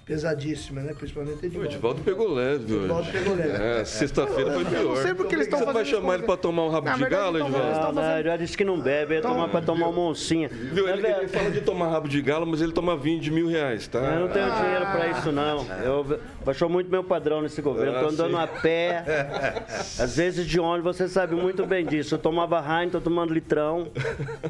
[0.09, 0.95] pesadíssima, né?
[0.97, 1.69] Principalmente Edivaldo.
[1.69, 2.75] O Edivaldo pegou leve hoje.
[2.77, 3.63] Edivaldo pegou leve.
[3.63, 4.81] É, sexta-feira foi pior.
[4.81, 6.87] Eu não sei porque eles estão Você fazendo vai chamar ele pra tomar um rabo
[6.87, 8.01] Na de verdade, galo, então, Edivaldo?
[8.27, 10.49] Não, disse que não bebe, ia tomar pra tomar uma oncinha.
[10.49, 10.89] Viu?
[10.89, 13.87] Ele, ele fala de tomar rabo de galo, mas ele toma vinho de mil reais,
[13.87, 13.99] tá?
[13.99, 15.67] Eu não tenho dinheiro pra isso, não.
[15.83, 17.97] Eu baixou muito meu padrão nesse governo.
[17.97, 19.63] Ah, Tô andando a pé.
[19.99, 22.15] Às vezes de ônibus, você sabe muito bem disso.
[22.15, 23.89] Eu tomava Heineken, tô tomando litrão.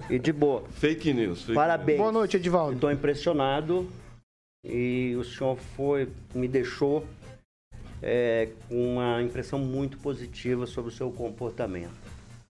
[0.10, 0.64] E de boa.
[0.76, 1.41] Fake news.
[1.41, 1.97] Fake Parabéns.
[1.97, 2.76] Boa noite, Edivaldo.
[2.76, 3.86] Estou impressionado.
[4.64, 7.05] E o senhor foi, me deixou
[8.01, 11.93] é, com uma impressão muito positiva sobre o seu comportamento.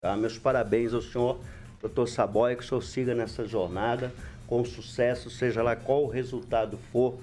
[0.02, 0.16] Tá?
[0.16, 1.40] Meus parabéns ao senhor,
[1.82, 4.12] doutor Saboia, que o senhor siga nessa jornada
[4.48, 7.20] com sucesso, seja lá qual o resultado for,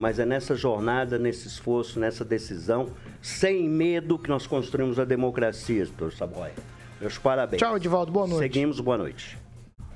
[0.00, 5.84] mas é nessa jornada, nesse esforço, nessa decisão, sem medo que nós construímos a democracia,
[5.84, 6.54] doutor Saboia.
[7.00, 7.58] Meus parabéns.
[7.58, 8.12] Tchau, Edivaldo.
[8.12, 8.42] Boa noite.
[8.42, 9.39] Seguimos, boa noite.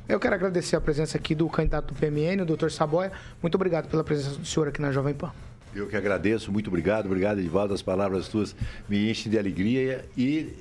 [0.09, 3.11] Eu quero agradecer a presença aqui do candidato do PMN, o doutor Saboia.
[3.43, 5.33] Muito obrigado pela presença do senhor aqui na Jovem Pan.
[5.75, 7.73] Eu que agradeço, muito obrigado, obrigado, Edivaldo.
[7.75, 8.55] As palavras tuas
[8.89, 10.55] me enchem de alegria e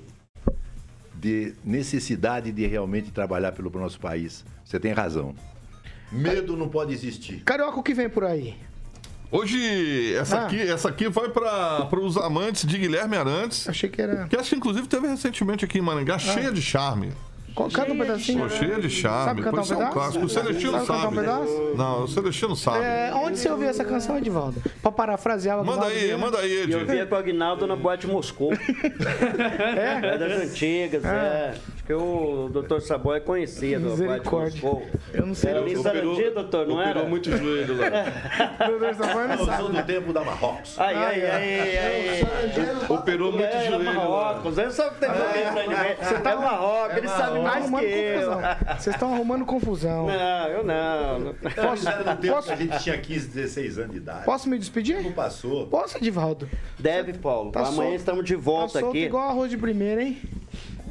[1.13, 4.43] de necessidade de realmente trabalhar pelo nosso país.
[4.63, 5.35] Você tem razão.
[6.11, 7.41] Medo não pode existir.
[7.43, 8.55] Carioca, o que vem por aí?
[9.31, 10.45] Hoje, essa, Ah.
[10.45, 13.67] aqui, essa aqui vai para os amantes de Guilherme Arantes.
[13.67, 14.27] Achei que era.
[14.27, 17.11] Que acho que inclusive teve recentemente aqui em Maringá, cheia de charme.
[17.55, 18.39] Canta um pedacinho.
[18.39, 19.25] Pô, cheia de charme.
[19.25, 19.93] Sabe cantar um isso é um pedaço?
[19.93, 20.25] clássico.
[20.25, 21.15] O Celestino Sabe cantar um sabe.
[21.17, 21.73] pedaço?
[21.77, 22.83] Não, o Celestino sabe.
[22.83, 24.61] É, onde você ouviu essa canção, Edivaldo?
[24.81, 28.07] Pra parafrasear o Manda aí, manda aí, E eu via com o Agnaldo na Boate
[28.07, 28.51] Moscou.
[29.77, 30.17] é?
[30.17, 31.53] das antigas, é.
[31.75, 34.61] Acho que o doutor Saboia conhecia Misericórdia.
[34.61, 34.87] Moscou.
[35.13, 35.51] Eu não sei.
[35.51, 36.91] Era ali Sarandi, doutor, não era?
[36.91, 37.87] Operou muito joelho lá.
[38.67, 39.63] Meu Deus, Saboia não sabe.
[39.71, 40.79] do tempo da Marrocos.
[40.79, 42.85] Ai, ai, ai, ai.
[42.89, 43.93] Operou muito É, joelho lá.
[43.93, 48.29] Marrocos, ele sabe que tem problema Você tá Marrocos, ele sabe mais arrumando que eu.
[48.31, 48.41] confusão.
[48.79, 50.07] Vocês estão arrumando confusão.
[50.07, 51.33] Não, eu não.
[51.53, 54.25] Posso, era do tempo posso- que a gente tinha 15, 16 anos de idade.
[54.25, 55.01] Posso me despedir?
[55.03, 55.67] Não passou.
[55.67, 56.49] Posso, Edivaldo?
[56.79, 57.51] Deve, Paulo.
[57.51, 57.95] Tá Amanhã solto.
[57.95, 59.05] estamos de Tá volta solto aqui.
[59.05, 60.17] igual arroz de primeira, hein?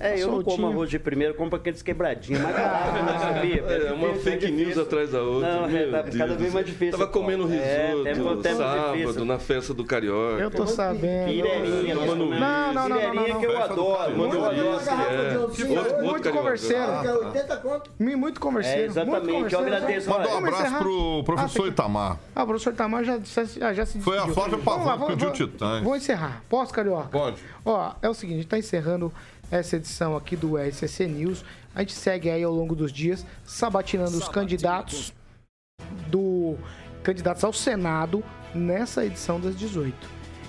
[0.03, 2.43] É, eu não como arroz de primeiro, eu como aqueles quebradinhos.
[2.43, 3.61] Mas não sabia.
[3.63, 5.55] É, uma difícil, fake é news atrás da outra.
[5.57, 7.53] Não, é, tá cada vez mais difícil, Tava comendo.
[7.53, 9.25] É, risoto tempo- tempo sábado difícil.
[9.25, 10.43] na festa do Carioca.
[10.43, 11.27] Eu tô sabendo.
[11.27, 11.95] Pirerinha.
[11.95, 14.17] Não, não, não, não, Pirerinha não, que eu adoro.
[14.19, 14.57] Mano, eu adoro.
[14.57, 15.39] Mano, é.
[15.39, 16.33] Outro- outro Muito carioca.
[16.33, 17.01] converseiro.
[17.01, 17.91] Que é 80 conto.
[17.99, 18.83] Muito converseiro.
[18.83, 20.11] É, exatamente, eu agradeço.
[20.11, 22.19] Manda um abraço pro professor Ah, Itamar.
[22.35, 23.19] Ah, o professor Tamar já,
[23.87, 24.27] se Foi a.
[24.29, 25.83] Flávia Pavão lá, que pediu Titãs.
[25.83, 26.43] Vou encerrar.
[26.49, 27.09] Posso, Carioca?
[27.09, 27.37] Pode.
[27.65, 29.13] Ó, é o seguinte, a gente tá encerrando
[29.53, 31.45] essa edição aqui do SSC News.
[31.75, 35.13] A gente segue aí ao longo dos dias, sabatinando os candidatos
[36.09, 36.57] do
[37.03, 38.25] candidatos ao Senado
[38.55, 39.95] nessa edição das 18.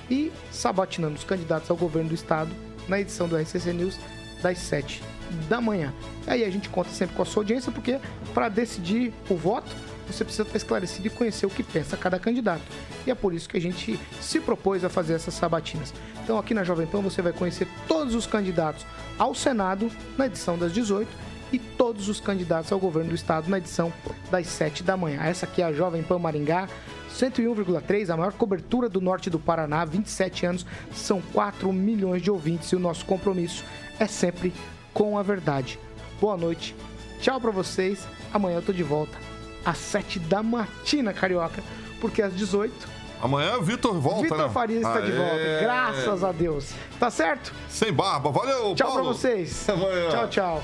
[0.09, 2.51] E sabatinando os candidatos ao governo do estado
[2.87, 3.99] na edição do RCC News
[4.41, 5.03] das 7
[5.49, 5.93] da manhã.
[6.27, 7.99] E aí a gente conta sempre com a sua audiência, porque
[8.33, 9.75] para decidir o voto,
[10.07, 12.63] você precisa estar esclarecido e conhecer o que pensa cada candidato.
[13.05, 15.93] E é por isso que a gente se propôs a fazer essas sabatinas.
[16.23, 18.85] Então aqui na Jovem Pan você vai conhecer todos os candidatos
[19.17, 21.09] ao Senado na edição das 18
[21.51, 23.93] e todos os candidatos ao governo do estado na edição
[24.31, 25.21] das 7 da manhã.
[25.21, 26.67] Essa aqui é a Jovem Pan Maringá,
[27.13, 32.71] 101,3, a maior cobertura do norte do Paraná, 27 anos, são 4 milhões de ouvintes
[32.71, 33.63] e o nosso compromisso
[33.99, 34.51] é sempre
[34.93, 35.79] com a verdade.
[36.19, 36.75] Boa noite,
[37.21, 39.32] tchau pra vocês, amanhã eu tô de volta
[39.65, 41.63] às 7 da matina, carioca,
[42.01, 44.49] porque às 18 Amanhã Vitor volta, Vitor né?
[44.49, 45.17] Farias está de Aê.
[45.17, 46.71] volta, graças a Deus.
[46.99, 47.53] Tá certo?
[47.69, 48.29] Sem barba.
[48.31, 49.03] Valeu, Tchau Paulo.
[49.05, 49.69] pra vocês.
[49.69, 50.09] Amanhã.
[50.09, 50.63] Tchau, tchau.